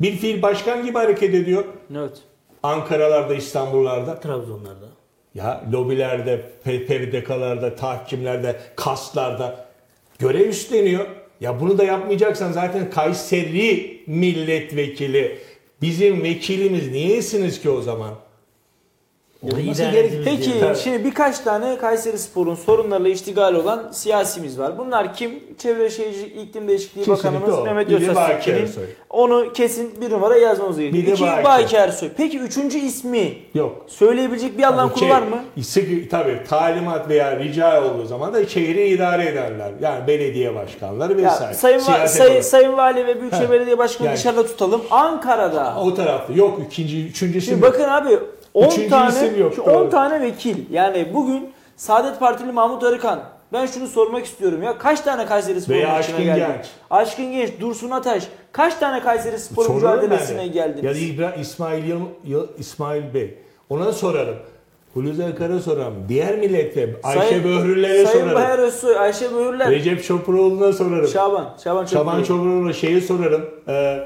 [0.00, 1.64] Bir fiil başkan gibi hareket ediyor.
[1.96, 2.18] Evet.
[2.62, 4.20] Ankara'larda, İstanbul'larda.
[4.20, 4.86] Trabzonlarda.
[5.34, 9.66] Ya lobilerde, pe- peridekalarda, tahkimlerde, kaslarda
[10.18, 11.06] görev üstleniyor.
[11.40, 15.38] Ya bunu da yapmayacaksan zaten Kayseri milletvekili
[15.82, 18.14] bizim vekilimiz niyesiniz ki o zaman?
[19.46, 20.60] Ya Olması gerek- Peki.
[20.60, 20.78] Tabii.
[20.78, 24.78] şimdi birkaç tane Kayseri Spor'un sorunlarla iştigal olan siyasimiz var.
[24.78, 25.30] Bunlar kim?
[25.58, 27.64] Çevre Şehircilik İklim Değişikliği Kesinlikle Bakanımız o.
[27.64, 27.90] Mehmet.
[28.48, 28.84] Ersoy.
[29.10, 31.02] Onu kesin bir numara yazmamız gerekiyor.
[31.18, 31.76] İki Baki.
[31.76, 32.08] Ersoy.
[32.16, 33.84] Peki üçüncü ismi Yok.
[33.86, 35.44] söyleyebilecek bir anlam kuru Şey, var mı?
[36.10, 39.70] tabii talimat veya rica olduğu zaman da şehri idare ederler.
[39.82, 41.54] Yani belediye başkanları Ya, vesaire.
[41.54, 43.50] sayın, va- Siyaset sayın, Vali ve Büyükşehir.
[43.50, 44.82] Belediye Başkanı Yani- dışarıda tutalım.
[44.90, 45.74] Ankara'da.
[45.80, 48.18] o tarafta yok ikinci üçüncü isim Şimdi bakın abi
[48.56, 49.74] 10 Üçüncü tane yok, şu doğru.
[49.74, 50.56] 10 tane vekil.
[50.70, 53.20] Yani bugün Saadet Partili Mahmut Arıkan
[53.52, 56.38] ben şunu sormak istiyorum ya kaç tane Kayseri Spor Veya maçına geldi?
[56.38, 56.66] Genç.
[56.90, 60.46] Aşkın Genç, Dursun Ataş kaç tane Kayseri Spor Sorarım mücadelesine de.
[60.46, 60.84] geldiniz?
[60.84, 63.38] Ya da İbra İsmail Yıl- Yıl- İsmail Bey.
[63.70, 64.36] Ona sorarım.
[64.94, 65.94] Hulusi Akar'a sorarım.
[66.08, 68.34] Diğer milletle Ayşe Sayın- Böhrüller'e Sayın sorarım.
[68.42, 71.08] Bahar Özsoy, Ayşe Böğürler, Recep Çopuroğlu'na sorarım.
[71.08, 72.26] Şaban, Şaban Şaban Çobuk.
[72.26, 73.44] Çopuroğlu'na şeye sorarım.
[73.68, 73.98] Ee,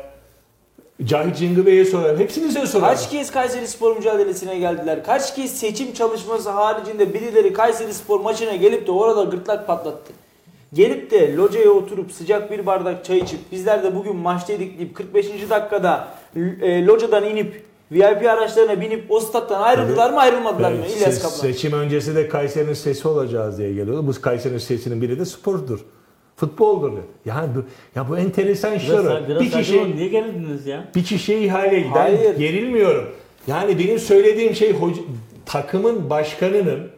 [1.06, 2.20] Cahit Cingı Bey'e sorarım.
[2.20, 2.94] Hepsinize sorarım.
[2.94, 5.04] Kaç kez Kayseri Spor mücadelesine geldiler?
[5.04, 10.12] Kaç kez seçim çalışması haricinde birileri Kayseri Spor maçına gelip de orada gırtlak patlattı?
[10.72, 15.26] Gelip de locaya oturup sıcak bir bardak çay içip bizler de bugün maçtaydık deyip 45.
[15.50, 20.86] dakikada e, locadan inip VIP araçlarına binip o stat'tan ayrıldılar mı ayrılmadılar mı?
[20.86, 21.36] İlyas Kaplan.
[21.36, 24.06] seçim öncesi de Kayseri'nin sesi olacağız diye geliyordu.
[24.06, 25.80] Bu Kayseri'nin sesinin biri de spordur.
[26.40, 26.92] Futboldur.
[27.24, 27.64] Yani bu,
[27.98, 29.04] ya bu enteresan işler.
[29.04, 29.28] Biraz, o.
[29.28, 29.96] biraz bir kişi olun.
[29.96, 30.84] Niye gerildiniz ya?
[30.94, 32.36] bir kişiye ihale ben Hayır.
[32.36, 33.08] gerilmiyorum.
[33.46, 35.02] Yani benim söylediğim şey hoca-
[35.46, 36.90] takımın başkanının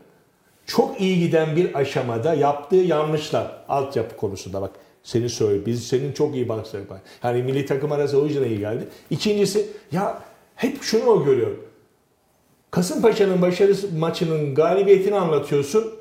[0.66, 4.70] çok iyi giden bir aşamada yaptığı yanlışlar altyapı konusunda bak
[5.02, 7.00] seni söyle biz senin çok iyi baksak bak.
[7.24, 8.88] Yani milli takım arası o yüzden iyi geldi.
[9.10, 10.22] İkincisi ya
[10.56, 11.64] hep şunu görüyorum.
[12.70, 15.92] Kasımpaşa'nın başarısı maçının galibiyetini anlatıyorsun.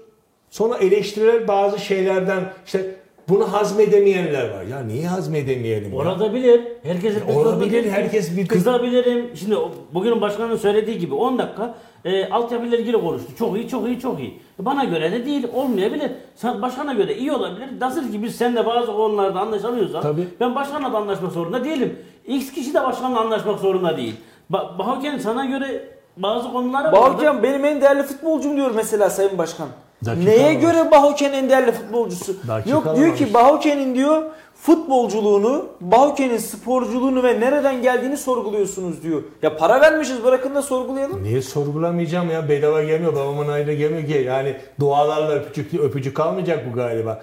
[0.49, 4.63] Sonra eleştirilen bazı şeylerden işte bunu hazmedemeyenler var.
[4.63, 5.91] Ya niye hazmedemeyelim?
[5.93, 5.97] ya?
[5.99, 6.61] Olabilir.
[6.83, 9.29] Herkesin bir Olabilir, herkes bir- Kızabilirim.
[9.35, 13.27] Şimdi o- bugünün başkanın söylediği gibi 10 dakika e, altyapıyla ilgili konuştu.
[13.39, 14.39] Çok iyi, çok iyi, çok iyi.
[14.59, 16.11] Bana göre de değil, olmayabilir.
[16.35, 17.67] Sen başkana göre iyi olabilir.
[17.81, 20.27] Nasıl ki biz seninle bazı konularda anlaşamıyorsak Tabii.
[20.39, 21.99] ben başkanla da anlaşmak zorunda değilim.
[22.27, 24.15] X kişi de başkanla anlaşmak zorunda değil.
[24.49, 25.83] Ba Bahoken sana göre
[26.17, 26.97] bazı konuları vardır.
[26.97, 29.67] Bahoken benim en değerli futbolcum diyor mesela Sayın Başkan.
[30.05, 30.61] Dakika Neye alamamış.
[30.61, 32.33] göre Bahoken en değerli futbolcusu?
[32.47, 33.19] Dakika Yok diyor alamamış.
[33.19, 34.21] ki Bahoken'in diyor
[34.55, 39.21] futbolculuğunu, Bahoken'in sporculuğunu ve nereden geldiğini sorguluyorsunuz diyor.
[39.41, 41.23] Ya para vermişiz bırakın da sorgulayalım.
[41.23, 42.49] Niye sorgulamayacağım ya?
[42.49, 43.15] Bedava gelmiyor.
[43.15, 44.23] Babamın ayrı gelmiyor ki.
[44.27, 47.21] Yani dualarla öpücük, öpücük kalmayacak bu galiba.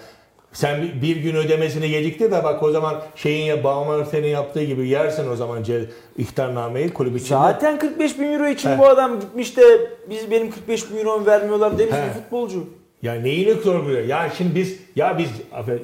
[0.53, 4.89] Sen bir, gün ödemesini gecikti de bak o zaman şeyin ya babamın senin yaptığı gibi
[4.89, 5.85] yersin o zaman ce,
[6.19, 7.29] ihtarnameyi kulüp içinde.
[7.39, 8.79] Zaten 45 bin euro için He.
[8.79, 9.63] bu adam gitmiş de
[10.11, 12.65] biz benim 45 bin euromu vermiyorlar demiş bir futbolcu.
[13.03, 14.05] Ya neyini sorguluyor?
[14.05, 15.29] Ya şimdi biz ya biz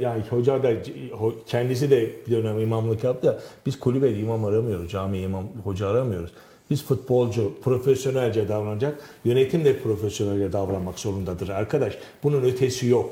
[0.01, 0.73] yani hoca da
[1.47, 3.27] kendisi de bir dönem imamlık yaptı.
[3.27, 4.91] ya, Biz kulübe imam aramıyoruz.
[4.91, 6.31] Cami imam hoca aramıyoruz.
[6.71, 8.99] Biz futbolcu profesyonelce davranacak.
[9.25, 11.99] Yönetim de profesyonelce davranmak zorundadır arkadaş.
[12.23, 13.11] Bunun ötesi yok.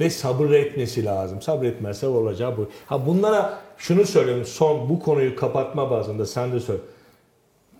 [0.00, 1.42] Ve sabır etmesi lazım.
[1.42, 2.68] Sabretmezse olacağı bu.
[2.86, 6.80] Ha bunlara şunu söyleyeyim son bu konuyu kapatma bazında sen de söyle.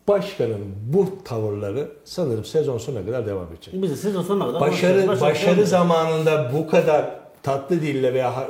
[0.09, 0.61] Başkanın
[0.93, 3.75] bu tavırları sanırım sezon sonuna kadar devam edecek.
[3.83, 4.61] Biz de sezon sonuna kadar.
[4.61, 5.69] Başarı başarı olmayacak.
[5.69, 7.11] zamanında bu kadar
[7.43, 8.49] tatlı dille veya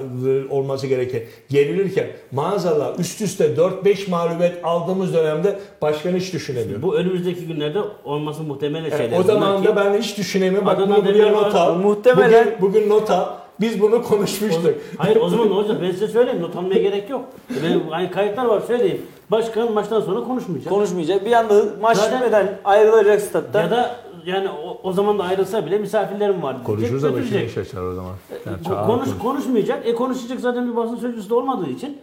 [0.51, 6.83] olması gereken gerilirken maazallah üst üste 4-5 mağlubiyet aldığımız dönemde başkan hiç düşünemiyor.
[6.83, 9.19] Bu önümüzdeki günlerde olması muhtemel Evet, şeyler.
[9.19, 10.67] o zaman da ben hiç düşünemiyorum.
[10.67, 11.75] Bak Adana bunu buraya not al.
[11.75, 13.27] Muhtemelen- Bugün, bugün not al.
[13.61, 14.75] Biz bunu konuşmuştuk.
[14.99, 15.79] Hayır o zaman ne olacak?
[15.83, 16.43] Ben size söyleyeyim.
[16.43, 17.25] Not almaya gerek yok.
[17.61, 19.03] E Benim hani kayıtlar var söyleyeyim.
[19.31, 20.73] Başkan maçtan sonra konuşmayacak.
[20.73, 21.25] Konuşmayacak.
[21.27, 23.63] Bir anda maç Zaten- bitmeden ayrılacak stat'tan.
[23.63, 23.97] ya da
[24.27, 26.53] yani o, o zaman da ayrılsa bile misafirlerim var.
[26.55, 27.51] diyecek, Konuşuruz ama götürecek.
[27.51, 28.13] işini şaşar o zaman.
[28.47, 29.19] Yani Bu- çağır konuş, konuş.
[29.23, 29.87] konuşmayacak.
[29.87, 31.99] E konuşacak zaten bir basın sözcüsü de olmadığı için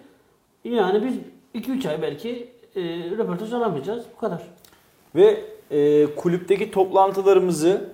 [0.63, 1.13] yani biz
[1.63, 2.81] 2-3 ay belki e,
[3.17, 4.03] röportaj alamayacağız.
[4.15, 4.41] Bu kadar.
[5.15, 5.41] Ve
[5.71, 7.89] e, kulüpteki toplantılarımızı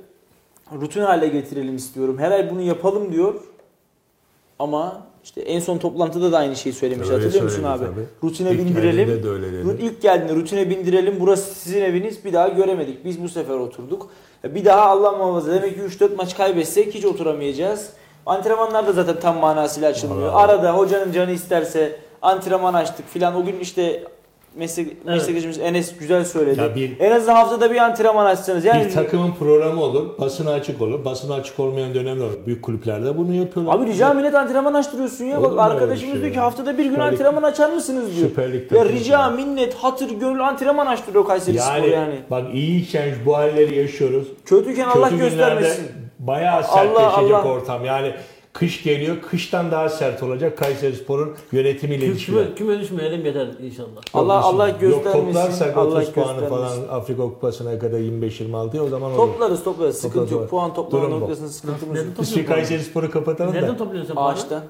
[0.81, 2.17] rutin hale getirelim istiyorum.
[2.19, 3.33] Her ay bunu yapalım diyor.
[4.59, 7.07] Ama işte en son toplantıda da aynı şeyi söylemiş.
[7.09, 7.85] Öyle Hatırlıyor musun abi?
[7.85, 8.05] tabii.
[8.23, 9.23] Rutine İlk bindirelim.
[9.23, 9.77] de öyle dedi.
[9.81, 11.15] İlk geldiğinde rutine bindirelim.
[11.19, 12.25] Burası sizin eviniz.
[12.25, 13.05] Bir daha göremedik.
[13.05, 14.09] Biz bu sefer oturduk.
[14.43, 15.51] Bir daha Allah muhafaza.
[15.53, 17.89] Demek ki 3-4 maç kaybetsek hiç oturamayacağız.
[18.25, 20.31] Antrenmanlar da zaten tam manasıyla açılmıyor.
[20.33, 23.35] Arada hocanın canı isterse antrenman açtık filan.
[23.35, 24.03] O gün işte
[24.55, 26.59] meslek, meslektaşımız Enes güzel söyledi.
[26.59, 28.65] Ya bir- en azından haftada bir antrenman açsanız.
[28.65, 31.05] Yani bir takımın programı olur, basına açık olur.
[31.05, 32.37] Basına açık olmayan dönemler olur.
[32.45, 33.75] Büyük kulüplerde bunu yapıyorlar.
[33.75, 35.39] Abi rica millet antrenman açtırıyorsun ya.
[35.39, 36.43] Olur Bak arkadaşımız şey diyor ki ya?
[36.43, 38.29] haftada bir gün Süper antrenman açar mısınız diyor.
[38.29, 39.29] Süper Ya rica ya.
[39.29, 42.15] minnet, hatır, gönül antrenman açtırıyor Kayseri yani, Spor yani.
[42.31, 44.27] bak iyiyken bu halleri yaşıyoruz.
[44.45, 45.75] Kötüyken Allah Kötü göstermesin.
[45.83, 47.43] günlerde bayağı sertleşecek Allah, Allah.
[47.51, 47.85] ortam.
[47.85, 48.11] Yani
[48.53, 52.43] kış geliyor, kıştan daha sert olacak Kayseri Spor'un yönetimiyle ilişkiler.
[52.43, 53.89] Küme, küme düşmeyelim yeter inşallah.
[54.13, 55.25] Allah Allah Yok göstermesin.
[55.33, 59.17] toplarsak Allah 30 puanı falan Afrika Kupası'na kadar 25-26 o zaman olur.
[59.17, 59.97] Toplarız toplarız.
[59.97, 60.49] Sıkıntı yok.
[60.49, 62.05] Puan toplama noktasında sıkıntımız yok.
[62.05, 63.77] Nereden Biz bir Kayseri Spor'u kapatalım Nereden da.
[63.77, 64.33] topluyorsun sen puanı?
[64.33, 64.63] Ağaçtan.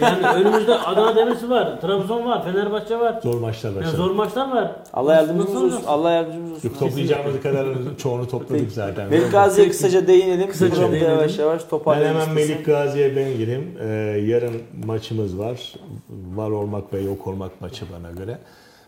[0.00, 3.20] Yani önümüzde Adana Demirspor var, Trabzon var, Fenerbahçe var.
[3.22, 3.96] Zor maçlar Yani başladı.
[3.96, 4.72] zor maçlar var.
[4.92, 5.70] Allah yardımcımız Nasıl olsun.
[5.76, 5.88] olacak?
[5.88, 6.68] Allah yardımcımız olsun.
[6.68, 7.66] Yok, toplayacağımız kadar
[7.98, 9.08] çoğunu topladık zaten.
[9.10, 10.50] Melik Gazi'ye kısaca değinelim.
[10.50, 11.10] Kısaca da değinelim.
[11.10, 12.20] yavaş yavaş Ben toparlayalım.
[12.20, 12.50] hemen istersen.
[12.52, 13.78] Melik Gazi'ye ben gireyim.
[13.80, 13.86] Ee,
[14.26, 15.74] yarın maçımız var.
[16.34, 18.38] Var olmak ve yok olmak maçı bana göre.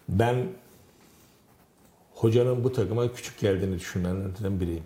[0.09, 0.37] Ben
[2.15, 4.85] hocanın bu takıma küçük geldiğini düşünenlerden biriyim.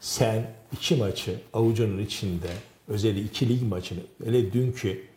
[0.00, 0.42] Sen
[0.72, 2.46] iki maçı avucunun içinde
[2.88, 5.12] özellikle iki lig maçını hele dünkü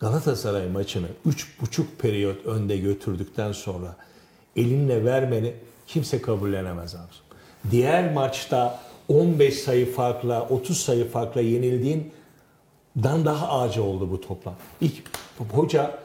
[0.00, 3.96] Galatasaray maçını üç buçuk periyot önde götürdükten sonra
[4.56, 5.54] elinle vermeni
[5.86, 7.70] kimse kabullenemez abi.
[7.70, 12.12] Diğer maçta 15 sayı farkla, 30 sayı farkla yenildiğin
[13.02, 14.54] dan daha acı oldu bu toplam.
[14.80, 15.02] İlk
[15.52, 15.98] hoca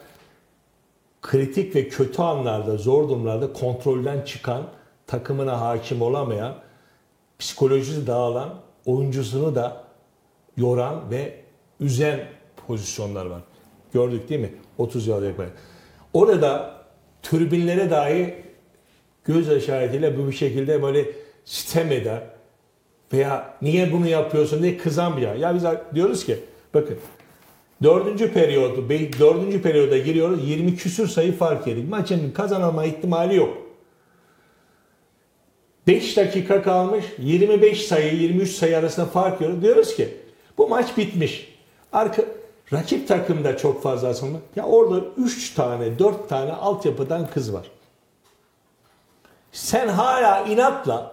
[1.22, 4.62] kritik ve kötü anlarda, zor durumlarda kontrolden çıkan,
[5.06, 6.54] takımına hakim olamayan,
[7.38, 8.54] psikolojisi dağılan,
[8.86, 9.83] oyuncusunu da
[10.56, 11.40] yoran ve
[11.80, 12.20] üzen
[12.66, 13.40] pozisyonlar var.
[13.92, 14.54] Gördük değil mi?
[14.78, 15.54] 30 yıl yaklaşık.
[16.12, 16.74] Orada
[17.22, 18.34] tribünlere dahi
[19.24, 21.06] göz işaretiyle bu bir şekilde böyle
[21.44, 22.22] sitem eder
[23.12, 25.34] veya niye bunu yapıyorsun diye kızan bir yer.
[25.34, 25.62] Ya biz
[25.94, 26.38] diyoruz ki
[26.74, 26.96] bakın
[27.82, 28.88] dördüncü periyodu,
[29.18, 31.88] dördüncü periyoda giriyoruz 20 küsür sayı fark yedik.
[31.88, 33.58] Maçın kazanılma ihtimali yok.
[35.86, 39.62] 5 dakika kalmış 25 sayı 23 sayı arasında fark yiyoruz.
[39.62, 40.08] Diyoruz ki
[40.58, 41.54] bu maç bitmiş.
[41.92, 42.22] Arka,
[42.72, 44.38] rakip takımda çok fazla aslında.
[44.56, 47.70] Ya orada 3 tane 4 tane altyapıdan kız var.
[49.52, 51.12] Sen hala inatla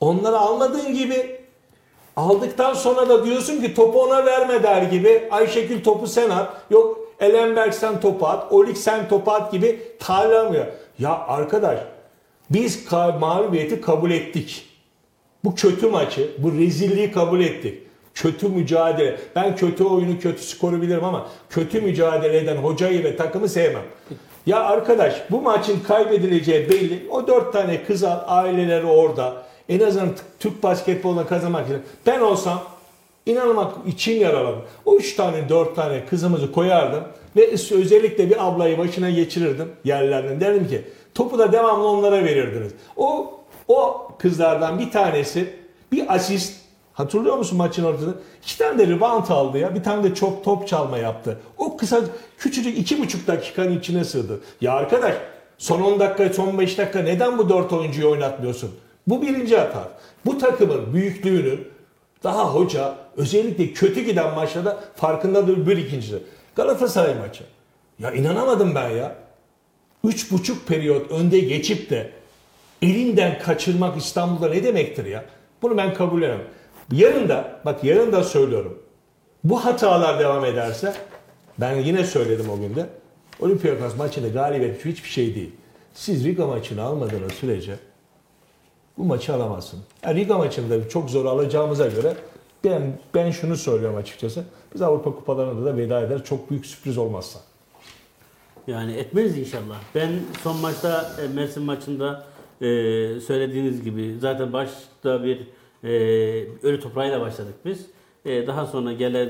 [0.00, 1.40] onları almadığın gibi
[2.16, 6.50] aldıktan sonra da diyorsun ki topu ona verme der gibi Ayşegül topu sen at.
[6.70, 8.52] Yok Elenberg sen topu at.
[8.52, 10.66] Olik sen topu at gibi tarlamıyor.
[10.98, 11.78] Ya arkadaş
[12.50, 14.68] biz mağlubiyeti kabul ettik.
[15.44, 17.82] Bu kötü maçı, bu rezilliği kabul ettik.
[18.14, 19.16] Kötü mücadele.
[19.36, 23.82] Ben kötü oyunu, kötü skoru bilirim ama kötü mücadele eden hocayı ve takımı sevmem.
[24.46, 27.08] Ya arkadaş bu maçın kaybedileceği belli.
[27.10, 29.42] O dört tane kız aileleri orada.
[29.68, 30.10] En azından
[30.40, 31.82] Türk basketboluna kazanmak için.
[32.06, 32.62] Ben olsam
[33.26, 34.62] inanmak için yaraladım.
[34.84, 37.04] O üç tane dört tane kızımızı koyardım.
[37.36, 40.40] Ve özellikle bir ablayı başına geçirirdim yerlerden.
[40.40, 40.82] Derdim ki
[41.14, 42.72] topu da devamlı onlara verirdiniz.
[42.96, 43.34] O
[43.68, 45.50] o kızlardan bir tanesi
[45.92, 46.61] bir asist
[46.92, 48.14] Hatırlıyor musun maçın ortasında?
[48.42, 49.74] İki tane de rebound aldı ya.
[49.74, 51.38] Bir tane de çok top çalma yaptı.
[51.58, 52.00] O kısa
[52.38, 54.40] küçücük iki buçuk dakikanın içine sığdı.
[54.60, 55.14] Ya arkadaş
[55.58, 58.70] son 10 dakika son 5 dakika neden bu dört oyuncuyu oynatmıyorsun?
[59.06, 59.88] Bu birinci hata.
[60.26, 61.58] Bu takımın büyüklüğünü
[62.24, 66.18] daha hoca özellikle kötü giden maçlarda farkındadır bir ikincisi.
[66.56, 67.44] Galatasaray maçı.
[67.98, 69.14] Ya inanamadım ben ya.
[70.04, 72.10] Üç buçuk periyot önde geçip de
[72.82, 75.24] elinden kaçırmak İstanbul'da ne demektir ya?
[75.62, 76.40] Bunu ben kabul edemem.
[76.92, 78.82] Yarın da, bak yarın da söylüyorum.
[79.44, 80.94] Bu hatalar devam ederse,
[81.58, 82.86] ben yine söyledim o günde,
[83.40, 85.50] Olympiakos maçında galibiyet hiçbir şey değil.
[85.94, 87.76] Siz Riga maçını almadığınız sürece
[88.98, 89.80] bu maçı alamazsın.
[90.04, 92.14] Yani Riga maçında çok zor alacağımıza göre
[92.64, 94.44] ben ben şunu söylüyorum açıkçası.
[94.74, 96.24] Biz Avrupa kupalarında da veda eder.
[96.24, 97.38] Çok büyük sürpriz olmazsa.
[98.66, 99.80] Yani etmez inşallah.
[99.94, 100.10] Ben
[100.42, 102.24] son maçta e, Mersin maçında
[102.60, 102.66] e,
[103.20, 105.46] söylediğiniz gibi zaten başta bir
[105.84, 105.88] e,
[106.62, 107.86] ölü toprağıyla başladık biz.
[108.24, 109.28] E, daha sonra gelen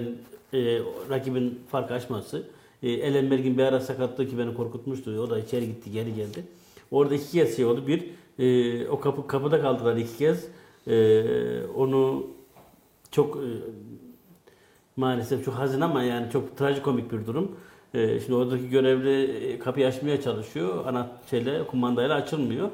[0.54, 0.78] e,
[1.10, 2.42] rakibin fark açması.
[2.82, 5.10] E, Elenberg'in bir ara sakatlığı ki beni korkutmuştu.
[5.10, 6.44] O da içeri gitti geri geldi.
[6.90, 7.86] Orada iki kez şey oldu.
[7.86, 10.48] Bir e, o kapı kapıda kaldılar iki kez.
[10.86, 11.24] E,
[11.76, 12.26] onu
[13.10, 13.48] çok e,
[14.96, 17.56] maalesef çok hazin ama yani çok trajikomik bir durum.
[17.94, 20.86] E, şimdi oradaki görevli e, kapıyı açmaya çalışıyor.
[20.86, 22.68] Ana şeyle kumandayla açılmıyor.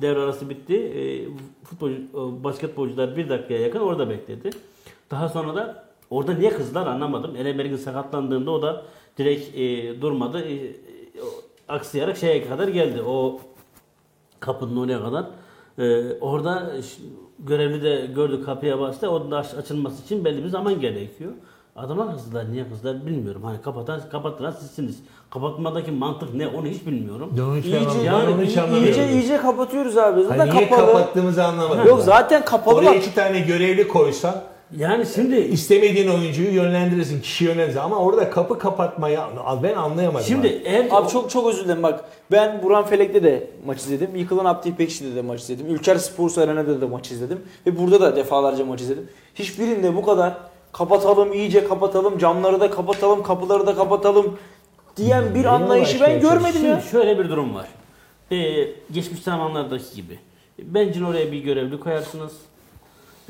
[0.00, 0.74] Devre arası bitti.
[0.74, 1.28] E,
[1.64, 4.50] futbol o basketbolcular bir dakikaya yakın orada bekledi.
[5.10, 7.36] Daha sonra da orada niye kızdılar anlamadım.
[7.36, 8.84] Elemer'in sakatlandığında o da
[9.18, 10.40] direkt e, durmadı.
[10.40, 10.74] E, e,
[11.68, 13.02] aksayarak şeye kadar geldi.
[13.02, 13.40] O
[14.40, 15.26] kapının oraya kadar.
[15.78, 16.72] Ee, orada
[17.38, 19.10] görevli de gördü kapıya bastı.
[19.10, 21.32] Onun açılması için belli bir zaman gerekiyor.
[21.76, 22.52] Adama kızdılar.
[22.52, 23.42] Niye kızdılar bilmiyorum.
[23.42, 25.02] Hani kapatan kapattıran sizsiniz.
[25.30, 27.30] Kapatmadaki mantık ne onu hiç bilmiyorum.
[27.38, 28.04] Ben onu hiç İyice, anlamadım.
[28.04, 28.86] yani Ben onu hiç anlamıyorum.
[28.88, 30.22] iyice, iyice kapatıyoruz abi.
[30.22, 30.86] Zaten Hani niye kapalı.
[30.86, 31.86] kapattığımızı anlamadım.
[31.86, 32.04] Yok ben.
[32.04, 32.96] zaten kapalı Oraya bak.
[32.96, 34.34] iki tane görevli koysan
[34.76, 37.80] Yani şimdi istemediğin oyuncuyu yönlendirirsin, kişi yönlendirirsin.
[37.80, 39.18] Ama orada kapı kapatmayı
[39.62, 40.26] ben anlayamadım.
[40.26, 40.62] şimdi abi.
[40.64, 42.04] eğer Abi çok çok özür dilerim bak.
[42.32, 44.16] Ben Burhan Felek'te de maç izledim.
[44.16, 45.66] Yıkılan Abdi İpekçi'de de maç izledim.
[45.66, 47.38] Ülker Spor Arena'da da maç izledim.
[47.66, 49.08] Ve burada da defalarca maç izledim.
[49.34, 50.32] Hiçbirinde bu kadar
[50.72, 54.38] kapatalım, iyice kapatalım, camları da kapatalım, kapıları da kapatalım
[54.98, 56.80] diyen bir anlayışı ben uğraşmaya görmedim Şimdi ya.
[56.80, 57.68] şöyle bir durum var.
[58.32, 58.36] Ee,
[58.92, 60.18] geçmiş zamanlardaki gibi.
[60.62, 62.32] Bence oraya bir görevli koyarsınız.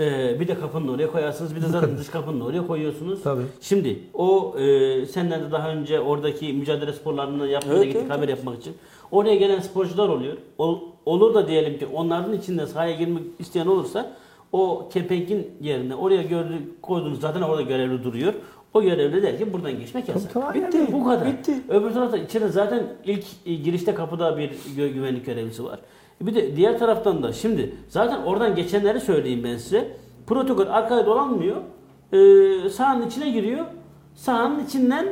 [0.00, 1.56] Ee, bir de kapının oraya koyarsınız.
[1.56, 3.22] Bir de zaten dış kapının oraya koyuyorsunuz.
[3.22, 3.42] Tabii.
[3.60, 8.28] Şimdi o e, senden de daha önce oradaki mücadele sporlarını yapmaya Evet, gittik evet, haber
[8.28, 8.74] yapmak için.
[9.10, 10.36] Oraya gelen sporcular oluyor.
[10.58, 14.16] Ol- olur da diyelim ki onların içinde sahaya girmek isteyen olursa
[14.52, 18.34] o kepengin yerine oraya gördü, koyduğunuz zaten orada görevli duruyor.
[18.74, 20.32] O görevli der ki buradan geçmek yasak.
[20.32, 20.78] tamam, Bitti.
[20.92, 21.26] Bu kadar.
[21.26, 21.54] Bitti.
[21.68, 25.78] Öbür tarafta içeride zaten ilk e, girişte kapıda bir gö- güvenlik görevlisi var.
[26.22, 29.96] E Bir de diğer taraftan da şimdi zaten oradan geçenleri söyleyeyim ben size.
[30.26, 31.56] Protokol arkaya dolanmıyor.
[32.12, 33.64] Ee, sahanın içine giriyor.
[34.14, 35.06] Sahanın içinden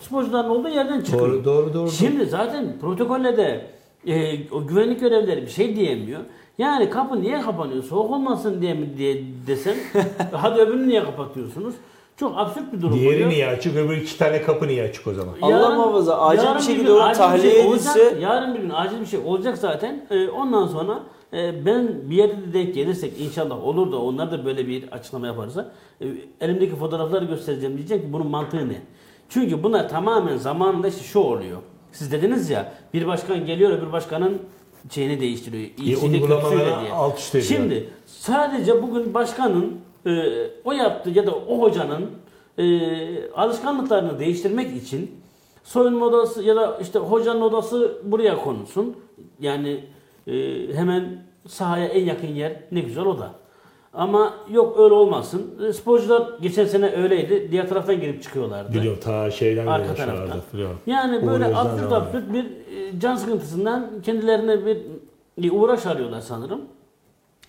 [0.00, 1.28] sporcuların olduğu yerden çıkıyor.
[1.28, 1.90] Doğru, doğru, doğru.
[1.90, 3.66] Şimdi zaten protokolle de
[4.06, 6.20] e, o güvenlik görevlileri bir şey diyemiyor.
[6.58, 7.82] Yani kapı niye kapanıyor?
[7.82, 9.74] Soğuk olmasın diye mi diye desem
[10.32, 11.74] hadi öbürünü niye kapatıyorsunuz?
[12.16, 15.34] Çok absürt bir durum Diğeri niye açık, öbür iki tane kapı niye açık o zaman?
[15.42, 19.06] Allah muhafaza, acil bir şekilde bir tahliye şey olacak, edilse- yarın bir gün acil bir
[19.06, 20.06] şey olacak zaten.
[20.10, 21.02] Ee, ondan sonra
[21.32, 25.26] e, ben bir yerde de denk gelirsek inşallah olur da onlar da böyle bir açıklama
[25.26, 26.06] yaparsa e,
[26.40, 28.80] elimdeki fotoğrafları göstereceğim diyecek ki bunun mantığı ne?
[29.28, 31.58] Çünkü bunlar tamamen zamanında işte şu oluyor.
[31.92, 34.38] Siz dediniz ya bir başkan geliyor öbür başkanın
[34.90, 35.70] şeyini değiştiriyor.
[35.78, 36.92] iyisiyle uygulamalara kötüsüyle diye.
[36.92, 37.48] alt üst ediyor.
[37.60, 39.72] Şimdi sadece bugün başkanın
[40.06, 40.10] e,
[40.64, 42.10] o yaptığı ya da o hocanın
[42.58, 45.10] e, alışkanlıklarını değiştirmek için
[45.64, 48.96] soyunma odası ya da işte hocanın odası buraya konulsun.
[49.40, 49.84] Yani
[50.26, 50.32] e,
[50.74, 53.30] hemen sahaya en yakın yer ne güzel o da.
[53.94, 55.54] Ama yok öyle olmasın.
[55.68, 57.48] E, Sporcular geçen sene öyleydi.
[57.50, 58.72] Diğer taraftan girip çıkıyorlardı.
[58.74, 60.40] Biliyorum ta şeyden Arka taraftan.
[60.52, 60.78] biliyorum.
[60.86, 64.78] Yani böyle absürt absürt bir e, can sıkıntısından kendilerine bir
[65.38, 66.60] bir uğraş arıyorlar sanırım.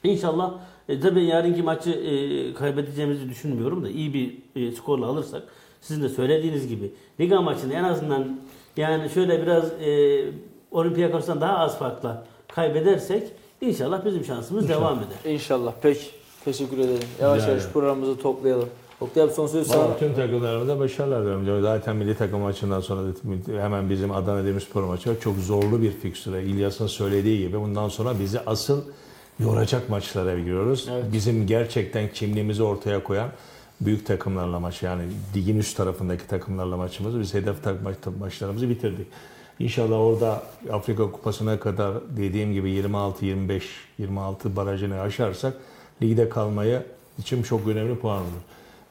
[0.03, 0.53] İnşallah
[0.89, 5.43] e, tabii yarınki maçı e, kaybedeceğimizi düşünmüyorum da iyi bir e, skorla alırsak
[5.81, 8.39] sizin de söylediğiniz gibi Liga maçını en azından
[8.77, 10.21] yani şöyle biraz e,
[10.71, 12.25] Olympiakos'tan daha az farkla
[12.55, 13.23] kaybedersek
[13.61, 15.33] inşallah bizim şansımız devam eder.
[15.33, 15.73] İnşallah.
[15.81, 16.05] Peki.
[16.45, 17.07] Teşekkür ederim.
[17.21, 18.69] Yavaş Rica yavaş programımızı toplayalım.
[19.01, 19.97] Oktay abi son söz sana.
[19.97, 21.61] Tüm takımlarımıza başarılar diliyorum.
[21.61, 23.01] Zaten milli takım maçından sonra
[23.47, 25.15] hemen bizim Adana Demirspor maçı var.
[25.21, 26.43] Çok zorlu bir fikstüre.
[26.43, 28.81] İlyas'ın söylediği gibi bundan sonra bizi asıl
[29.39, 30.89] yoracak maçlara giriyoruz.
[31.13, 33.29] Bizim gerçekten kimliğimizi ortaya koyan
[33.81, 35.03] büyük takımlarla maç yani
[35.35, 39.07] ligin üst tarafındaki takımlarla maçımızı biz hedef tak- maç- maçlarımızı bitirdik.
[39.59, 43.63] İnşallah orada Afrika Kupası'na kadar dediğim gibi 26 25
[43.97, 45.53] 26 barajını aşarsak
[46.01, 46.83] ligde kalmaya
[47.19, 48.41] için çok önemli puan olur.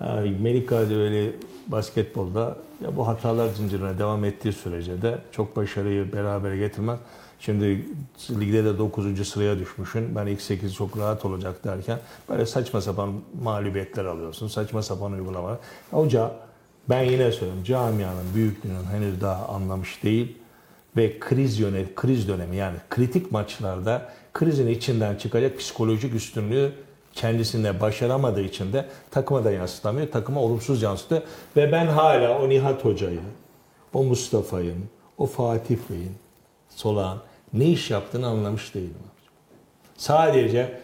[0.00, 1.36] Yani Melik Gazieli
[1.66, 6.98] basketbolda ya bu hatalar zincirine devam ettiği sürece de çok başarıyı beraber getirmez.
[7.44, 7.86] Şimdi
[8.30, 9.28] ligde de 9.
[9.28, 10.16] sıraya düşmüşsün.
[10.16, 13.12] Ben ilk 8 çok rahat olacak derken böyle saçma sapan
[13.42, 14.48] mağlubiyetler alıyorsun.
[14.48, 15.58] Saçma sapan uygulamalar.
[15.90, 16.32] Hoca
[16.88, 20.38] ben yine söylüyorum camianın büyüklüğünün henüz daha anlamış değil
[20.96, 26.72] ve kriz yönet kriz dönemi yani kritik maçlarda krizin içinden çıkacak psikolojik üstünlüğü
[27.12, 30.10] kendisinde başaramadığı için de takıma da yansıtamıyor.
[30.10, 31.22] Takıma olumsuz yansıtıyor.
[31.56, 33.20] Ve ben hala o Nihat Hoca'yı,
[33.94, 34.74] o Mustafa'yı,
[35.18, 36.12] o Fatih Bey'in,
[36.68, 37.18] Solağan
[37.52, 38.94] ne iş yaptığını anlamış değilim.
[39.96, 40.80] Sadece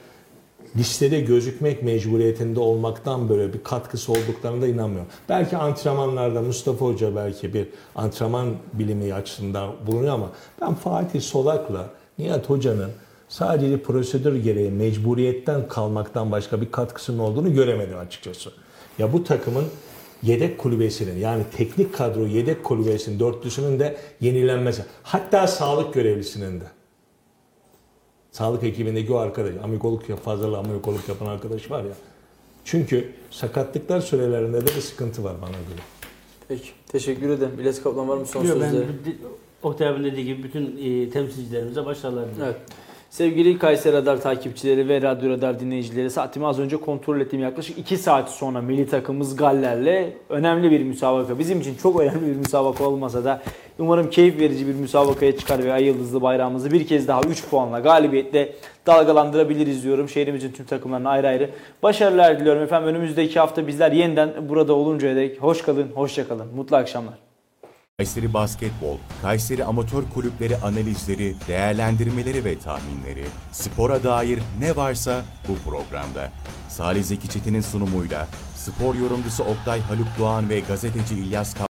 [0.76, 5.08] listede gözükmek mecburiyetinde olmaktan böyle bir katkısı olduklarına da inanmıyorum.
[5.28, 12.50] Belki antrenmanlarda Mustafa Hoca belki bir antrenman bilimi açısından bulunuyor ama ben Fatih Solak'la Nihat
[12.50, 12.90] Hoca'nın
[13.28, 18.50] sadece prosedür gereği mecburiyetten kalmaktan başka bir katkısının olduğunu göremedim açıkçası.
[18.98, 19.64] Ya bu takımın
[20.22, 24.84] yedek kulübesinin yani teknik kadro yedek kulübesinin dörtlüsünün de yenilenmesi.
[25.02, 26.64] Hatta sağlık görevlisinin de.
[28.32, 31.92] Sağlık ekibindeki o arkadaş, amikoluk yap, fazlalı amikoluk yapan arkadaş var ya.
[32.64, 35.80] Çünkü sakatlıklar sürelerinde de bir sıkıntı var bana göre.
[36.48, 36.68] Peki.
[36.88, 37.60] Teşekkür ederim.
[37.60, 38.86] İlyas Kaplan var mı son Yok, ben sözleri?
[39.04, 39.16] di-
[39.62, 42.54] Oktay abinin dediği gibi bütün e, temsilcilerimize başarılar diliyorum.
[42.58, 42.72] Evet.
[43.10, 47.96] Sevgili Kayseri Radar takipçileri ve Radyo Radar dinleyicileri saatimi az önce kontrol ettiğim yaklaşık 2
[47.96, 51.38] saat sonra milli takımımız Galler'le önemli bir müsabaka.
[51.38, 53.42] Bizim için çok önemli bir müsabaka olmasa da
[53.78, 57.80] umarım keyif verici bir müsabakaya çıkar ve ay yıldızlı bayrağımızı bir kez daha 3 puanla
[57.80, 58.52] galibiyetle
[58.86, 60.08] dalgalandırabiliriz diyorum.
[60.08, 61.50] Şehrimizin tüm takımlarına ayrı ayrı
[61.82, 62.88] başarılar diliyorum efendim.
[62.88, 66.46] Önümüzdeki hafta bizler yeniden burada oluncaya dek hoş kalın, hoşça kalın.
[66.56, 67.27] Mutlu akşamlar.
[67.98, 76.32] Kayseri Basketbol, Kayseri Amatör Kulüpleri analizleri, değerlendirmeleri ve tahminleri, spora dair ne varsa bu programda.
[76.68, 81.54] Salih Zeki Çetin'in sunumuyla spor yorumcusu Oktay Haluk Doğan ve gazeteci İlyas